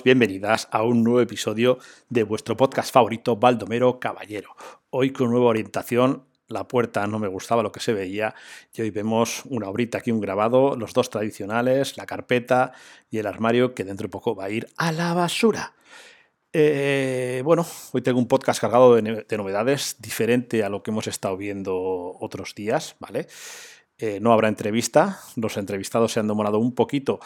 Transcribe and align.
bienvenidas 0.00 0.68
a 0.72 0.82
un 0.82 1.04
nuevo 1.04 1.20
episodio 1.20 1.78
de 2.08 2.24
vuestro 2.24 2.56
podcast 2.56 2.92
favorito, 2.92 3.36
Baldomero 3.36 4.00
Caballero. 4.00 4.56
Hoy 4.90 5.12
con 5.12 5.30
nueva 5.30 5.46
orientación, 5.46 6.24
la 6.48 6.66
puerta 6.66 7.06
no 7.06 7.18
me 7.18 7.28
gustaba 7.28 7.62
lo 7.62 7.70
que 7.70 7.78
se 7.78 7.92
veía 7.92 8.34
y 8.74 8.80
hoy 8.80 8.90
vemos 8.90 9.42
una 9.44 9.68
horita 9.68 9.98
aquí, 9.98 10.10
un 10.10 10.20
grabado, 10.20 10.76
los 10.76 10.94
dos 10.94 11.10
tradicionales, 11.10 11.96
la 11.98 12.06
carpeta 12.06 12.72
y 13.10 13.18
el 13.18 13.26
armario 13.26 13.74
que 13.74 13.84
dentro 13.84 14.06
de 14.06 14.10
poco 14.10 14.34
va 14.34 14.44
a 14.44 14.50
ir 14.50 14.66
a 14.76 14.90
la 14.90 15.12
basura. 15.12 15.74
Eh, 16.52 17.42
bueno, 17.44 17.64
hoy 17.92 18.02
tengo 18.02 18.18
un 18.18 18.28
podcast 18.28 18.60
cargado 18.60 18.96
de, 18.96 19.24
de, 19.28 19.36
novedades, 19.36 19.96
diferente 20.00 20.64
a 20.64 20.68
lo 20.68 20.82
que 20.82 20.90
hemos 20.90 21.06
estado 21.06 21.36
viendo 21.36 22.16
otros 22.18 22.54
días, 22.54 22.96
¿vale? 22.98 23.28
Eh, 23.98 24.18
no 24.20 24.32
habrá 24.32 24.48
entrevista, 24.48 25.20
los 25.36 25.56
entrevistados 25.56 26.10
se 26.10 26.18
han 26.18 26.26
demorado 26.26 26.58
un 26.58 26.74
poquito 26.74 27.20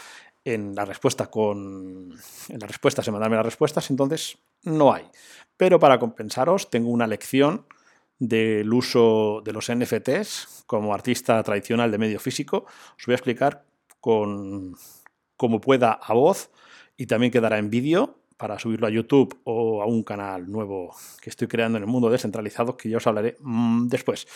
en 0.46 0.76
la 0.76 0.84
respuesta 0.84 1.26
con 1.26 2.14
en 2.48 2.60
la 2.60 2.66
respuesta 2.68 3.02
se 3.02 3.10
mandarme 3.10 3.36
las 3.36 3.44
respuestas, 3.44 3.90
entonces 3.90 4.38
no 4.62 4.94
hay. 4.94 5.04
Pero 5.56 5.80
para 5.80 5.98
compensaros 5.98 6.70
tengo 6.70 6.90
una 6.90 7.08
lección 7.08 7.66
del 8.18 8.72
uso 8.72 9.42
de 9.44 9.52
los 9.52 9.70
NFTs 9.70 10.64
como 10.66 10.94
artista 10.94 11.42
tradicional 11.42 11.90
de 11.90 11.98
medio 11.98 12.20
físico. 12.20 12.64
Os 12.96 13.06
voy 13.06 13.14
a 13.14 13.16
explicar 13.16 13.64
con 14.00 14.74
como 15.36 15.60
pueda 15.60 15.92
a 15.92 16.14
voz 16.14 16.50
y 16.96 17.06
también 17.06 17.32
quedará 17.32 17.58
en 17.58 17.68
vídeo 17.68 18.20
para 18.36 18.58
subirlo 18.58 18.86
a 18.86 18.90
YouTube 18.90 19.40
o 19.44 19.82
a 19.82 19.86
un 19.86 20.04
canal 20.04 20.50
nuevo 20.50 20.94
que 21.20 21.30
estoy 21.30 21.48
creando 21.48 21.76
en 21.78 21.84
el 21.84 21.90
mundo 21.90 22.08
descentralizado 22.08 22.76
que 22.76 22.88
ya 22.88 22.98
os 22.98 23.06
hablaré 23.06 23.36
mmm, 23.40 23.88
después. 23.88 24.28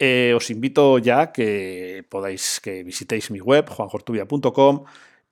Eh, 0.00 0.32
os 0.34 0.50
invito 0.50 0.98
ya 0.98 1.32
que 1.32 2.04
podáis 2.08 2.60
que 2.60 2.82
visitéis 2.82 3.30
mi 3.30 3.40
web 3.40 3.68
juanjortubia.com 3.68 4.84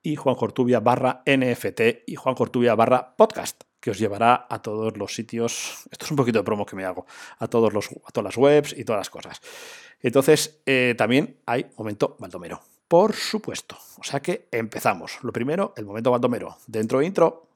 y 0.07 0.15
Juan 0.15 0.37
Cortubia 0.37 0.79
barra 0.79 1.25
NFT 1.27 2.07
y 2.07 2.15
Juan 2.15 2.37
Cortubia 2.37 2.77
barra 2.77 3.17
podcast, 3.17 3.65
que 3.81 3.91
os 3.91 3.99
llevará 3.99 4.47
a 4.49 4.63
todos 4.63 4.97
los 4.97 5.13
sitios. 5.13 5.83
Esto 5.91 6.05
es 6.05 6.11
un 6.13 6.17
poquito 6.17 6.39
de 6.39 6.45
promo 6.45 6.65
que 6.65 6.77
me 6.77 6.85
hago, 6.85 7.07
a, 7.41 7.49
todos 7.49 7.73
los, 7.73 7.89
a 8.05 8.13
todas 8.13 8.27
las 8.27 8.37
webs 8.37 8.73
y 8.79 8.85
todas 8.85 9.01
las 9.01 9.11
cosas. 9.11 9.41
Entonces, 10.01 10.61
eh, 10.65 10.95
también 10.97 11.39
hay 11.45 11.67
momento 11.77 12.17
Baldomero, 12.21 12.61
por 12.87 13.15
supuesto. 13.15 13.77
O 13.99 14.05
sea 14.05 14.21
que 14.21 14.47
empezamos. 14.53 15.19
Lo 15.23 15.33
primero, 15.33 15.75
el 15.77 15.85
momento 15.85 16.13
Baldomero. 16.13 16.57
Dentro 16.69 17.01
de 17.01 17.07
intro. 17.07 17.49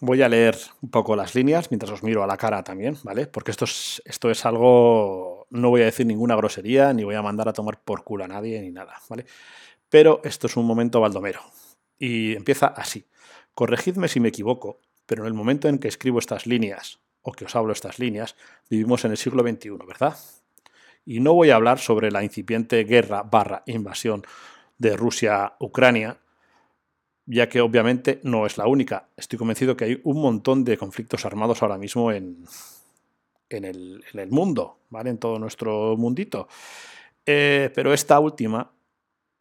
Voy 0.00 0.22
a 0.22 0.28
leer 0.28 0.56
un 0.80 0.90
poco 0.90 1.14
las 1.14 1.34
líneas 1.34 1.70
mientras 1.70 1.90
os 1.92 2.02
miro 2.02 2.22
a 2.22 2.26
la 2.26 2.36
cara 2.36 2.62
también, 2.62 2.96
¿vale? 3.02 3.26
Porque 3.26 3.50
esto 3.50 3.64
es, 3.64 4.02
esto 4.04 4.30
es 4.30 4.44
algo, 4.46 5.46
no 5.50 5.70
voy 5.70 5.82
a 5.82 5.86
decir 5.86 6.06
ninguna 6.06 6.36
grosería, 6.36 6.92
ni 6.92 7.04
voy 7.04 7.14
a 7.14 7.22
mandar 7.22 7.48
a 7.48 7.52
tomar 7.52 7.80
por 7.82 8.02
culo 8.04 8.24
a 8.24 8.28
nadie, 8.28 8.60
ni 8.60 8.70
nada, 8.70 8.94
¿vale? 9.08 9.26
Pero 9.88 10.20
esto 10.24 10.46
es 10.46 10.56
un 10.56 10.66
momento 10.66 11.00
baldomero. 11.00 11.40
Y 11.98 12.34
empieza 12.34 12.66
así. 12.66 13.06
Corregidme 13.54 14.08
si 14.08 14.20
me 14.20 14.28
equivoco, 14.28 14.80
pero 15.06 15.22
en 15.22 15.28
el 15.28 15.34
momento 15.34 15.68
en 15.68 15.78
que 15.78 15.88
escribo 15.88 16.18
estas 16.18 16.46
líneas, 16.46 17.00
o 17.22 17.32
que 17.32 17.44
os 17.44 17.54
hablo 17.54 17.72
estas 17.72 17.98
líneas, 17.98 18.36
vivimos 18.70 19.04
en 19.04 19.10
el 19.10 19.16
siglo 19.16 19.42
XXI, 19.42 19.70
¿verdad? 19.86 20.16
Y 21.04 21.20
no 21.20 21.34
voy 21.34 21.50
a 21.50 21.56
hablar 21.56 21.78
sobre 21.78 22.10
la 22.10 22.22
incipiente 22.22 22.84
guerra 22.84 23.22
barra 23.22 23.62
invasión 23.66 24.22
de 24.78 24.96
Rusia 24.96 25.44
a 25.44 25.56
Ucrania, 25.60 26.18
ya 27.30 27.48
que 27.48 27.60
obviamente 27.60 28.20
no 28.24 28.44
es 28.44 28.58
la 28.58 28.66
única. 28.66 29.08
Estoy 29.16 29.38
convencido 29.38 29.76
que 29.76 29.84
hay 29.84 30.00
un 30.02 30.20
montón 30.20 30.64
de 30.64 30.76
conflictos 30.76 31.24
armados 31.24 31.62
ahora 31.62 31.78
mismo 31.78 32.10
en, 32.10 32.44
en, 33.48 33.64
el, 33.64 34.30
mundo, 34.30 34.78
¿vale? 34.90 35.10
En 35.10 35.18
todo 35.18 35.38
nuestro 35.38 35.96
mundito. 35.96 36.48
Eh, 37.24 37.70
pero 37.72 37.94
esta 37.94 38.18
última 38.18 38.72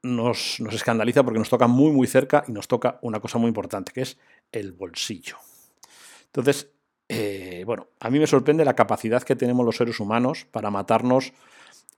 nos, 0.03 0.59
nos, 0.59 0.73
escandaliza 0.75 1.23
porque 1.23 1.39
nos 1.39 1.49
toca 1.49 1.67
muy, 1.67 1.91
muy 1.91 2.05
cerca 2.05 2.44
y 2.47 2.51
nos 2.51 2.67
toca 2.67 2.99
una 3.01 3.19
cosa 3.19 3.39
muy 3.39 3.47
importante, 3.47 3.91
que 3.91 4.01
es 4.01 4.19
el 4.51 4.72
bolsillo. 4.72 5.38
Entonces, 6.25 6.69
eh, 7.07 7.63
bueno, 7.66 7.88
a 7.99 8.11
mí 8.11 8.19
me 8.19 8.28
sorprende 8.28 8.63
la 8.66 8.75
capacidad 8.75 9.23
que 9.23 9.35
tenemos 9.35 9.66
los 9.66 9.78
seres 9.78 9.99
humanos 9.99 10.45
para 10.51 10.69
matarnos 10.69 11.33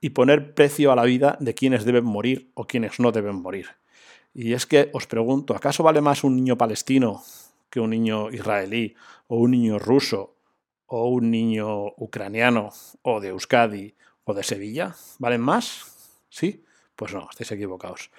y 0.00 0.10
poner 0.10 0.54
precio 0.54 0.90
a 0.90 0.96
la 0.96 1.04
vida 1.04 1.36
de 1.38 1.54
quienes 1.54 1.84
deben 1.84 2.04
morir 2.04 2.50
o 2.54 2.66
quienes 2.66 2.98
no 2.98 3.12
deben 3.12 3.36
morir. 3.36 3.66
Y 4.34 4.54
es 4.54 4.66
que 4.66 4.90
os 4.92 5.06
pregunto, 5.06 5.54
¿acaso 5.54 5.82
vale 5.82 6.00
más 6.00 6.24
un 6.24 6.36
niño 6.36 6.56
palestino 6.56 7.22
que 7.68 7.80
un 7.80 7.90
niño 7.90 8.30
israelí 8.30 8.94
o 9.26 9.36
un 9.36 9.50
niño 9.50 9.78
ruso 9.78 10.36
o 10.86 11.08
un 11.08 11.30
niño 11.30 11.86
ucraniano 11.96 12.70
o 13.02 13.20
de 13.20 13.28
Euskadi 13.28 13.94
o 14.24 14.34
de 14.34 14.42
Sevilla? 14.42 14.96
¿Valen 15.18 15.40
más? 15.40 16.16
¿Sí? 16.30 16.64
Pues 16.96 17.12
no, 17.12 17.28
estáis 17.30 17.52
equivocados. 17.52 18.10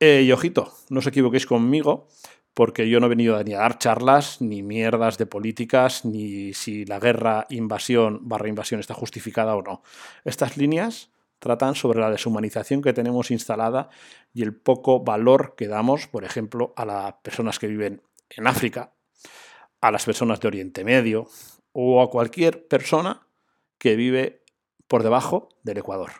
Eh, 0.00 0.22
y 0.26 0.32
ojito, 0.32 0.72
no 0.90 0.98
os 0.98 1.06
equivoquéis 1.06 1.46
conmigo, 1.46 2.08
porque 2.54 2.88
yo 2.88 3.00
no 3.00 3.06
he 3.06 3.10
venido 3.10 3.42
ni 3.44 3.54
a 3.54 3.58
dar 3.58 3.78
charlas, 3.78 4.40
ni 4.40 4.62
mierdas 4.62 5.18
de 5.18 5.26
políticas, 5.26 6.04
ni 6.04 6.54
si 6.54 6.84
la 6.86 6.98
guerra, 6.98 7.46
invasión, 7.50 8.20
barra 8.22 8.48
invasión 8.48 8.80
está 8.80 8.94
justificada 8.94 9.54
o 9.56 9.62
no. 9.62 9.82
Estas 10.24 10.56
líneas 10.56 11.10
tratan 11.38 11.74
sobre 11.74 12.00
la 12.00 12.10
deshumanización 12.10 12.82
que 12.82 12.92
tenemos 12.92 13.30
instalada 13.30 13.90
y 14.32 14.42
el 14.42 14.54
poco 14.54 15.00
valor 15.00 15.54
que 15.56 15.68
damos, 15.68 16.06
por 16.06 16.24
ejemplo, 16.24 16.72
a 16.76 16.84
las 16.84 17.14
personas 17.22 17.58
que 17.58 17.66
viven 17.66 18.02
en 18.30 18.46
África, 18.46 18.92
a 19.80 19.90
las 19.90 20.04
personas 20.04 20.40
de 20.40 20.48
Oriente 20.48 20.84
Medio 20.84 21.28
o 21.72 22.02
a 22.02 22.10
cualquier 22.10 22.66
persona 22.66 23.26
que 23.78 23.96
vive 23.96 24.42
por 24.88 25.02
debajo 25.02 25.48
del 25.62 25.78
Ecuador. 25.78 26.12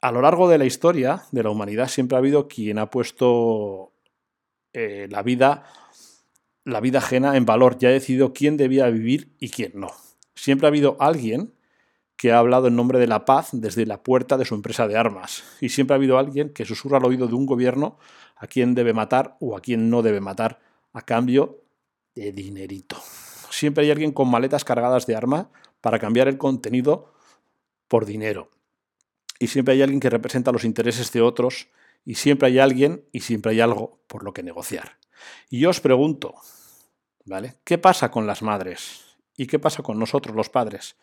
A 0.00 0.12
lo 0.12 0.20
largo 0.20 0.48
de 0.48 0.58
la 0.58 0.64
historia 0.64 1.24
de 1.32 1.42
la 1.42 1.50
humanidad 1.50 1.88
siempre 1.88 2.16
ha 2.16 2.20
habido 2.20 2.46
quien 2.46 2.78
ha 2.78 2.90
puesto 2.90 3.92
eh, 4.72 5.08
la 5.10 5.22
vida 5.22 5.64
la 6.66 6.80
vida 6.80 6.98
ajena 6.98 7.36
en 7.36 7.46
valor, 7.46 7.78
ya 7.78 7.88
ha 7.88 7.92
decidido 7.92 8.32
quién 8.32 8.56
debía 8.56 8.88
vivir 8.88 9.32
y 9.38 9.50
quién 9.50 9.72
no. 9.76 9.92
Siempre 10.34 10.66
ha 10.66 10.68
habido 10.68 10.96
alguien 10.98 11.54
que 12.16 12.32
ha 12.32 12.38
hablado 12.38 12.68
en 12.68 12.76
nombre 12.76 12.98
de 12.98 13.06
la 13.06 13.24
paz 13.24 13.50
desde 13.52 13.86
la 13.86 14.02
puerta 14.02 14.36
de 14.36 14.44
su 14.44 14.54
empresa 14.54 14.88
de 14.88 14.96
armas. 14.96 15.44
Y 15.60 15.68
siempre 15.68 15.94
ha 15.94 15.96
habido 15.96 16.18
alguien 16.18 16.50
que 16.50 16.64
susurra 16.64 16.98
al 16.98 17.04
oído 17.04 17.26
de 17.26 17.34
un 17.34 17.46
gobierno 17.46 17.98
a 18.36 18.46
quien 18.46 18.74
debe 18.74 18.92
matar 18.92 19.36
o 19.40 19.56
a 19.56 19.60
quien 19.60 19.90
no 19.90 20.02
debe 20.02 20.20
matar 20.20 20.60
a 20.92 21.02
cambio 21.02 21.62
de 22.14 22.32
dinerito. 22.32 22.96
Siempre 23.50 23.84
hay 23.84 23.90
alguien 23.90 24.12
con 24.12 24.30
maletas 24.30 24.64
cargadas 24.64 25.06
de 25.06 25.16
armas 25.16 25.46
para 25.80 25.98
cambiar 25.98 26.28
el 26.28 26.38
contenido 26.38 27.12
por 27.88 28.06
dinero. 28.06 28.50
Y 29.38 29.48
siempre 29.48 29.74
hay 29.74 29.82
alguien 29.82 30.00
que 30.00 30.10
representa 30.10 30.52
los 30.52 30.64
intereses 30.64 31.12
de 31.12 31.20
otros 31.20 31.68
y 32.04 32.14
siempre 32.14 32.48
hay 32.48 32.58
alguien 32.58 33.04
y 33.12 33.20
siempre 33.20 33.52
hay 33.52 33.60
algo 33.60 34.00
por 34.06 34.24
lo 34.24 34.32
que 34.32 34.42
negociar. 34.42 34.98
Y 35.50 35.60
yo 35.60 35.70
os 35.70 35.80
pregunto, 35.80 36.34
¿vale? 37.24 37.56
¿Qué 37.64 37.78
pasa 37.78 38.10
con 38.10 38.26
las 38.26 38.42
madres? 38.42 39.18
¿Y 39.36 39.46
qué 39.46 39.58
pasa 39.58 39.82
con 39.82 39.98
nosotros 39.98 40.34
los 40.34 40.48
padres? 40.48 40.96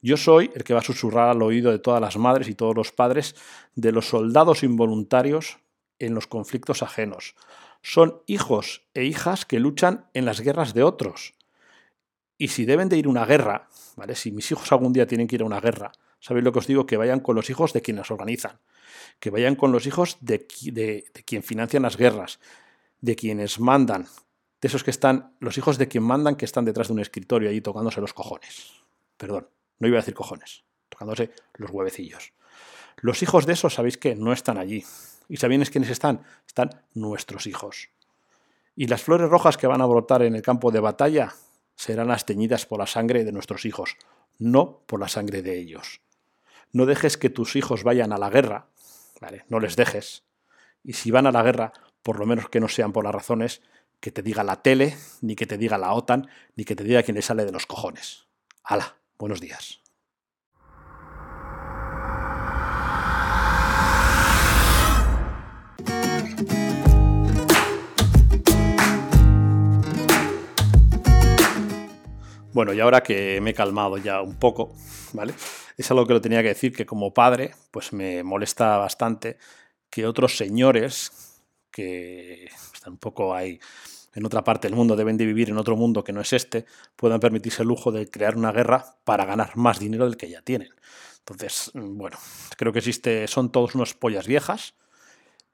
Yo 0.00 0.16
soy 0.16 0.50
el 0.54 0.64
que 0.64 0.74
va 0.74 0.80
a 0.80 0.84
susurrar 0.84 1.28
al 1.28 1.42
oído 1.42 1.70
de 1.70 1.78
todas 1.78 2.00
las 2.00 2.16
madres 2.16 2.48
y 2.48 2.54
todos 2.54 2.74
los 2.74 2.92
padres 2.92 3.34
de 3.74 3.92
los 3.92 4.08
soldados 4.08 4.62
involuntarios 4.62 5.58
en 5.98 6.14
los 6.14 6.26
conflictos 6.26 6.82
ajenos. 6.82 7.34
Son 7.82 8.22
hijos 8.26 8.86
e 8.94 9.04
hijas 9.04 9.44
que 9.44 9.60
luchan 9.60 10.08
en 10.14 10.24
las 10.24 10.40
guerras 10.40 10.74
de 10.74 10.82
otros. 10.82 11.34
Y 12.36 12.48
si 12.48 12.64
deben 12.64 12.88
de 12.88 12.96
ir 12.96 13.06
a 13.06 13.10
una 13.10 13.24
guerra, 13.24 13.68
¿vale? 13.96 14.14
Si 14.14 14.30
mis 14.30 14.50
hijos 14.52 14.70
algún 14.70 14.92
día 14.92 15.06
tienen 15.06 15.26
que 15.26 15.36
ir 15.36 15.42
a 15.42 15.46
una 15.46 15.60
guerra, 15.60 15.90
¿sabéis 16.20 16.44
lo 16.44 16.52
que 16.52 16.60
os 16.60 16.66
digo? 16.68 16.86
Que 16.86 16.96
vayan 16.96 17.18
con 17.18 17.34
los 17.34 17.50
hijos 17.50 17.72
de 17.72 17.82
quienes 17.82 18.10
organizan, 18.12 18.60
que 19.18 19.30
vayan 19.30 19.56
con 19.56 19.72
los 19.72 19.86
hijos 19.86 20.18
de, 20.20 20.46
de, 20.62 21.04
de 21.12 21.24
quien 21.24 21.42
financian 21.42 21.82
las 21.82 21.96
guerras, 21.96 22.38
de 23.00 23.16
quienes 23.16 23.58
mandan, 23.58 24.06
de 24.60 24.68
esos 24.68 24.84
que 24.84 24.90
están, 24.90 25.34
los 25.40 25.58
hijos 25.58 25.78
de 25.78 25.88
quien 25.88 26.04
mandan 26.04 26.36
que 26.36 26.44
están 26.44 26.64
detrás 26.64 26.88
de 26.88 26.94
un 26.94 27.00
escritorio 27.00 27.50
allí 27.50 27.60
tocándose 27.60 28.00
los 28.00 28.14
cojones. 28.14 28.72
Perdón. 29.16 29.48
No 29.78 29.88
iba 29.88 29.98
a 29.98 30.00
decir 30.00 30.14
cojones, 30.14 30.64
tocándose 30.88 31.30
los 31.54 31.70
huevecillos. 31.70 32.32
Los 32.96 33.22
hijos 33.22 33.46
de 33.46 33.52
esos, 33.52 33.74
¿sabéis 33.74 33.96
que 33.96 34.14
No 34.14 34.32
están 34.32 34.58
allí. 34.58 34.84
¿Y 35.28 35.36
sabéis 35.36 35.70
quiénes 35.70 35.90
están? 35.90 36.24
Están 36.46 36.70
nuestros 36.94 37.46
hijos. 37.46 37.90
Y 38.74 38.86
las 38.86 39.02
flores 39.02 39.28
rojas 39.28 39.56
que 39.56 39.66
van 39.66 39.80
a 39.80 39.86
brotar 39.86 40.22
en 40.22 40.34
el 40.34 40.42
campo 40.42 40.70
de 40.70 40.80
batalla 40.80 41.34
serán 41.74 42.08
las 42.08 42.26
teñidas 42.26 42.66
por 42.66 42.78
la 42.78 42.86
sangre 42.86 43.24
de 43.24 43.32
nuestros 43.32 43.64
hijos, 43.64 43.96
no 44.38 44.82
por 44.86 45.00
la 45.00 45.08
sangre 45.08 45.42
de 45.42 45.58
ellos. 45.58 46.00
No 46.72 46.86
dejes 46.86 47.16
que 47.16 47.30
tus 47.30 47.56
hijos 47.56 47.82
vayan 47.84 48.12
a 48.12 48.18
la 48.18 48.30
guerra, 48.30 48.66
¿vale? 49.20 49.44
No 49.48 49.60
les 49.60 49.76
dejes. 49.76 50.24
Y 50.82 50.94
si 50.94 51.10
van 51.10 51.26
a 51.26 51.32
la 51.32 51.42
guerra, 51.42 51.72
por 52.02 52.18
lo 52.18 52.26
menos 52.26 52.48
que 52.48 52.60
no 52.60 52.68
sean 52.68 52.92
por 52.92 53.04
las 53.04 53.14
razones 53.14 53.62
que 54.00 54.10
te 54.10 54.22
diga 54.22 54.44
la 54.44 54.62
tele, 54.62 54.96
ni 55.20 55.34
que 55.34 55.46
te 55.46 55.58
diga 55.58 55.78
la 55.78 55.92
OTAN, 55.92 56.28
ni 56.56 56.64
que 56.64 56.76
te 56.76 56.84
diga 56.84 57.02
quién 57.02 57.16
le 57.16 57.22
sale 57.22 57.44
de 57.44 57.52
los 57.52 57.66
cojones. 57.66 58.26
¡Hala! 58.62 58.96
Buenos 59.18 59.40
días. 59.40 59.80
Bueno, 72.52 72.72
y 72.72 72.80
ahora 72.80 73.02
que 73.02 73.40
me 73.40 73.50
he 73.50 73.54
calmado 73.54 73.98
ya 73.98 74.22
un 74.22 74.36
poco, 74.36 74.74
¿vale? 75.12 75.34
Es 75.76 75.90
algo 75.90 76.06
que 76.06 76.12
lo 76.12 76.20
tenía 76.20 76.42
que 76.42 76.48
decir, 76.48 76.72
que 76.72 76.86
como 76.86 77.12
padre, 77.12 77.54
pues 77.72 77.92
me 77.92 78.22
molesta 78.22 78.76
bastante 78.78 79.36
que 79.90 80.06
otros 80.06 80.36
señores 80.36 81.42
que 81.70 82.46
están 82.72 82.94
un 82.94 82.98
poco 82.98 83.34
ahí 83.34 83.60
en 84.14 84.26
otra 84.26 84.44
parte 84.44 84.68
del 84.68 84.76
mundo, 84.76 84.96
deben 84.96 85.16
de 85.16 85.26
vivir 85.26 85.50
en 85.50 85.58
otro 85.58 85.76
mundo 85.76 86.04
que 86.04 86.12
no 86.12 86.20
es 86.20 86.32
este, 86.32 86.64
puedan 86.96 87.20
permitirse 87.20 87.62
el 87.62 87.68
lujo 87.68 87.92
de 87.92 88.10
crear 88.10 88.36
una 88.36 88.52
guerra 88.52 88.96
para 89.04 89.24
ganar 89.24 89.56
más 89.56 89.78
dinero 89.78 90.04
del 90.04 90.16
que 90.16 90.28
ya 90.28 90.42
tienen. 90.42 90.70
Entonces, 91.20 91.70
bueno, 91.74 92.16
creo 92.56 92.72
que 92.72 92.78
existe, 92.78 93.26
son 93.28 93.52
todos 93.52 93.74
unos 93.74 93.94
pollas 93.94 94.26
viejas, 94.26 94.74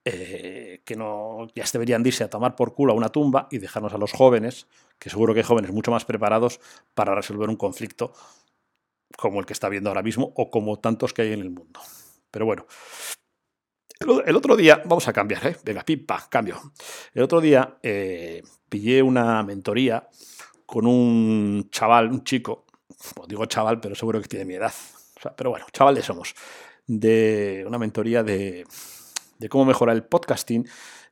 eh, 0.04 0.82
que 0.84 0.96
no 0.96 1.48
ya 1.54 1.64
deberían 1.72 2.04
irse 2.06 2.24
a 2.24 2.30
tomar 2.30 2.56
por 2.56 2.74
culo 2.74 2.92
a 2.92 2.96
una 2.96 3.08
tumba 3.08 3.48
y 3.50 3.58
dejarnos 3.58 3.94
a 3.94 3.98
los 3.98 4.12
jóvenes, 4.12 4.66
que 4.98 5.10
seguro 5.10 5.32
que 5.32 5.40
hay 5.40 5.46
jóvenes 5.46 5.72
mucho 5.72 5.90
más 5.90 6.04
preparados 6.04 6.60
para 6.94 7.14
resolver 7.14 7.48
un 7.48 7.56
conflicto 7.56 8.12
como 9.16 9.40
el 9.40 9.46
que 9.46 9.52
está 9.54 9.68
viendo 9.68 9.90
ahora 9.90 10.02
mismo 10.02 10.32
o 10.36 10.50
como 10.50 10.78
tantos 10.78 11.14
que 11.14 11.22
hay 11.22 11.32
en 11.32 11.40
el 11.40 11.50
mundo. 11.50 11.80
Pero 12.30 12.44
bueno, 12.46 12.66
el, 14.24 14.36
otro 14.36 14.56
día, 14.56 14.82
vamos 14.84 15.08
a 15.08 15.12
cambiar, 15.12 15.46
¿eh? 15.46 15.56
venga, 15.64 15.82
pipa, 15.82 16.26
cambio. 16.28 16.60
El 17.12 17.22
otro 17.22 17.40
día 17.40 17.78
eh, 17.82 18.42
pillé 18.68 19.02
una 19.02 19.42
mentoría 19.42 20.08
con 20.66 20.86
un 20.86 21.68
chaval, 21.70 22.10
un 22.10 22.24
chico, 22.24 22.66
digo 23.26 23.46
chaval, 23.46 23.80
pero 23.80 23.94
seguro 23.94 24.20
que 24.20 24.28
tiene 24.28 24.44
mi 24.44 24.54
edad, 24.54 24.72
pero 25.36 25.50
bueno, 25.50 25.66
chaval 25.72 25.94
de 25.94 26.02
somos, 26.02 26.34
de 26.86 27.64
una 27.66 27.78
mentoría 27.78 28.22
de 28.22 28.66
de 29.38 29.48
cómo 29.48 29.64
mejorar 29.64 29.96
el 29.96 30.04
podcasting 30.04 30.66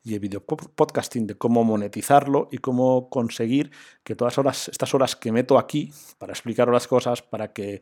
y 0.05 0.15
el 0.15 0.21
video 0.21 0.45
podcasting, 0.45 1.27
de 1.27 1.37
cómo 1.37 1.63
monetizarlo 1.63 2.49
y 2.51 2.59
cómo 2.59 3.09
conseguir 3.09 3.71
que 4.03 4.17
todas 4.17 4.37
estas 4.69 4.95
horas 4.95 5.15
que 5.15 5.31
meto 5.31 5.59
aquí 5.59 5.93
para 6.19 6.33
explicaros 6.33 6.73
las 6.73 6.89
cosas, 6.89 7.23
para 7.23 7.53
que 7.53 7.81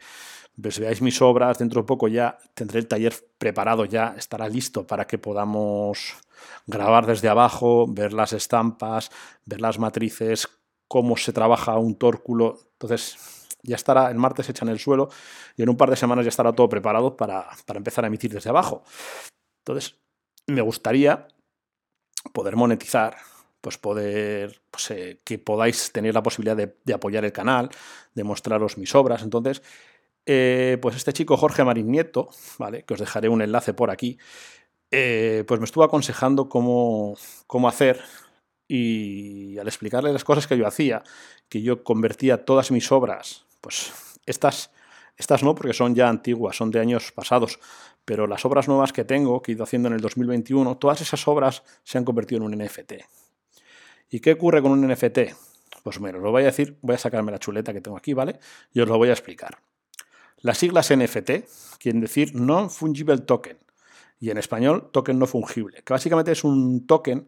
pues, 0.61 0.79
veáis 0.79 1.01
mis 1.01 1.23
obras, 1.23 1.59
dentro 1.59 1.81
de 1.81 1.87
poco 1.87 2.09
ya 2.09 2.37
tendré 2.55 2.79
el 2.81 2.89
taller 2.89 3.15
preparado, 3.39 3.87
ya 3.87 4.15
estará 4.19 4.49
listo 4.49 4.87
para 4.87 5.07
que 5.07 5.19
podamos 5.19 6.15
grabar 6.67 7.07
desde 7.07 7.29
abajo, 7.29 7.87
ver 7.89 8.13
las 8.13 8.33
estampas, 8.33 9.11
ver 9.47 9.61
las 9.61 9.79
matrices, 9.79 10.49
cómo 10.89 11.17
se 11.17 11.33
trabaja 11.33 11.79
un 11.79 11.95
tórculo. 11.95 12.59
Entonces, 12.73 13.17
ya 13.63 13.77
estará 13.77 14.11
el 14.11 14.17
martes 14.17 14.49
hecha 14.49 14.65
en 14.65 14.71
el 14.71 14.79
suelo 14.79 15.09
y 15.57 15.63
en 15.63 15.69
un 15.69 15.77
par 15.77 15.91
de 15.91 15.97
semanas 15.97 16.25
ya 16.25 16.31
estará 16.31 16.53
todo 16.53 16.69
preparado 16.69 17.17
para, 17.17 17.47
para 17.67 17.79
empezar 17.79 18.05
a 18.05 18.09
emitir 18.09 18.33
desde 18.33 18.51
abajo. 18.51 18.83
Entonces, 19.61 19.97
me 20.51 20.63
gustaría 20.63 21.29
poder 22.33 22.57
monetizar, 22.57 23.17
pues 23.61 23.79
poder, 23.79 24.61
pues, 24.71 24.91
eh, 24.91 25.21
que 25.25 25.39
podáis 25.39 25.93
tener 25.93 26.15
la 26.15 26.23
posibilidad 26.23 26.57
de, 26.57 26.95
apoyar 26.95 27.25
el 27.25 27.33
canal, 27.33 27.71
de 28.15 28.25
mostraros 28.25 28.79
mis 28.79 28.95
obras. 28.95 29.23
Entonces, 29.23 29.63
eh, 30.27 30.79
pues 30.81 30.97
este 30.97 31.13
chico 31.13 31.37
Jorge 31.37 31.65
Marín 31.65 31.91
Nieto, 31.91 32.29
¿vale? 32.59 32.85
Que 32.85 32.95
os 32.95 33.01
dejaré 33.01 33.29
un 33.29 33.43
enlace 33.43 33.75
por 33.75 33.91
aquí, 33.91 34.19
eh, 34.91 35.45
pues 35.47 35.61
me 35.61 35.65
estuvo 35.65 35.85
aconsejando 35.85 36.49
cómo, 36.49 37.17
cómo 37.47 37.69
hacer 37.69 38.03
y 38.67 39.59
al 39.59 39.67
explicarle 39.67 40.13
las 40.13 40.25
cosas 40.25 40.47
que 40.47 40.57
yo 40.57 40.67
hacía, 40.67 41.03
que 41.49 41.63
yo 41.63 41.83
convertía 41.83 42.45
todas 42.45 42.71
mis 42.71 42.93
obras, 42.93 43.45
pues 43.61 43.93
estas, 44.27 44.71
estas 45.17 45.43
no, 45.43 45.55
porque 45.55 45.73
son 45.75 45.95
ya 45.95 46.09
antiguas, 46.09 46.57
son 46.57 46.71
de 46.71 46.81
años 46.81 47.13
pasados, 47.13 47.59
pero 48.05 48.27
las 48.27 48.45
obras 48.45 48.69
nuevas 48.69 48.93
que 48.93 49.05
tengo, 49.05 49.43
que 49.43 49.53
he 49.53 49.55
ido 49.55 49.65
haciendo 49.65 49.89
en 49.89 49.95
el 49.95 50.01
2021, 50.01 50.77
todas 50.79 51.01
esas 51.01 51.27
obras 51.29 51.63
se 51.85 51.99
han 51.99 52.05
convertido 52.05 52.45
en 52.45 52.53
un 52.53 52.65
NFT. 52.65 52.93
¿Y 54.11 54.21
qué 54.21 54.33
ocurre 54.33 54.63
con 54.63 54.73
un 54.73 54.87
NFT? 54.87 55.19
Pues 55.83 55.99
bueno, 55.99 56.19
os 56.19 56.25
lo 56.25 56.31
voy 56.31 56.43
a 56.43 56.47
decir, 56.47 56.77
voy 56.83 56.97
a 56.97 56.99
sacarme 56.99 57.33
la 57.33 57.39
chuleta 57.39 57.73
que 57.73 57.81
tengo 57.81 57.97
aquí, 57.97 58.13
¿vale? 58.13 58.39
Y 58.73 58.81
os 58.81 58.89
lo 58.89 58.99
voy 58.99 59.09
a 59.09 59.13
explicar. 59.13 59.59
Las 60.39 60.59
siglas 60.59 60.91
NFT 60.95 61.31
quieren 61.79 62.01
decir 62.01 62.35
Non-Fungible 62.35 63.19
Token, 63.19 63.59
y 64.21 64.31
en 64.31 64.39
español 64.39 64.91
token 64.93 65.19
no 65.19 65.27
fungible, 65.27 65.83
que 65.83 65.93
básicamente 65.93 66.33
es 66.33 66.45
un 66.45 66.87
token 66.87 67.27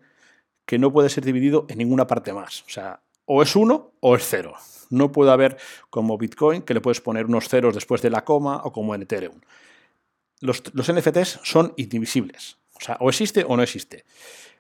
que 0.67 0.79
no 0.79 0.93
puede 0.93 1.09
ser 1.09 1.25
dividido 1.25 1.65
en 1.69 1.79
ninguna 1.79 2.07
parte 2.07 2.33
más. 2.33 2.63
O 2.67 2.69
sea, 2.69 3.01
o 3.25 3.43
es 3.43 3.57
uno 3.57 3.93
o 4.01 4.15
es 4.15 4.27
cero. 4.29 4.55
No 4.91 5.11
puede 5.11 5.31
haber 5.31 5.57
como 5.89 6.19
Bitcoin, 6.19 6.63
que 6.63 6.75
le 6.75 6.83
puedes 6.83 7.01
poner 7.01 7.25
unos 7.27 7.49
ceros 7.49 7.75
después 7.75 8.03
de 8.03 8.11
la 8.11 8.25
coma, 8.25 8.61
o 8.65 8.73
como 8.73 8.95
en 8.95 9.03
Ethereum 9.03 9.41
los, 10.43 10.63
NFTs 10.93 11.41
son 11.45 11.73
indivisibles. 11.77 12.59
O 12.75 12.85
sea, 12.85 12.97
o 13.01 13.09
existe 13.09 13.45
o 13.47 13.57
no 13.57 13.63
existe. 13.63 14.05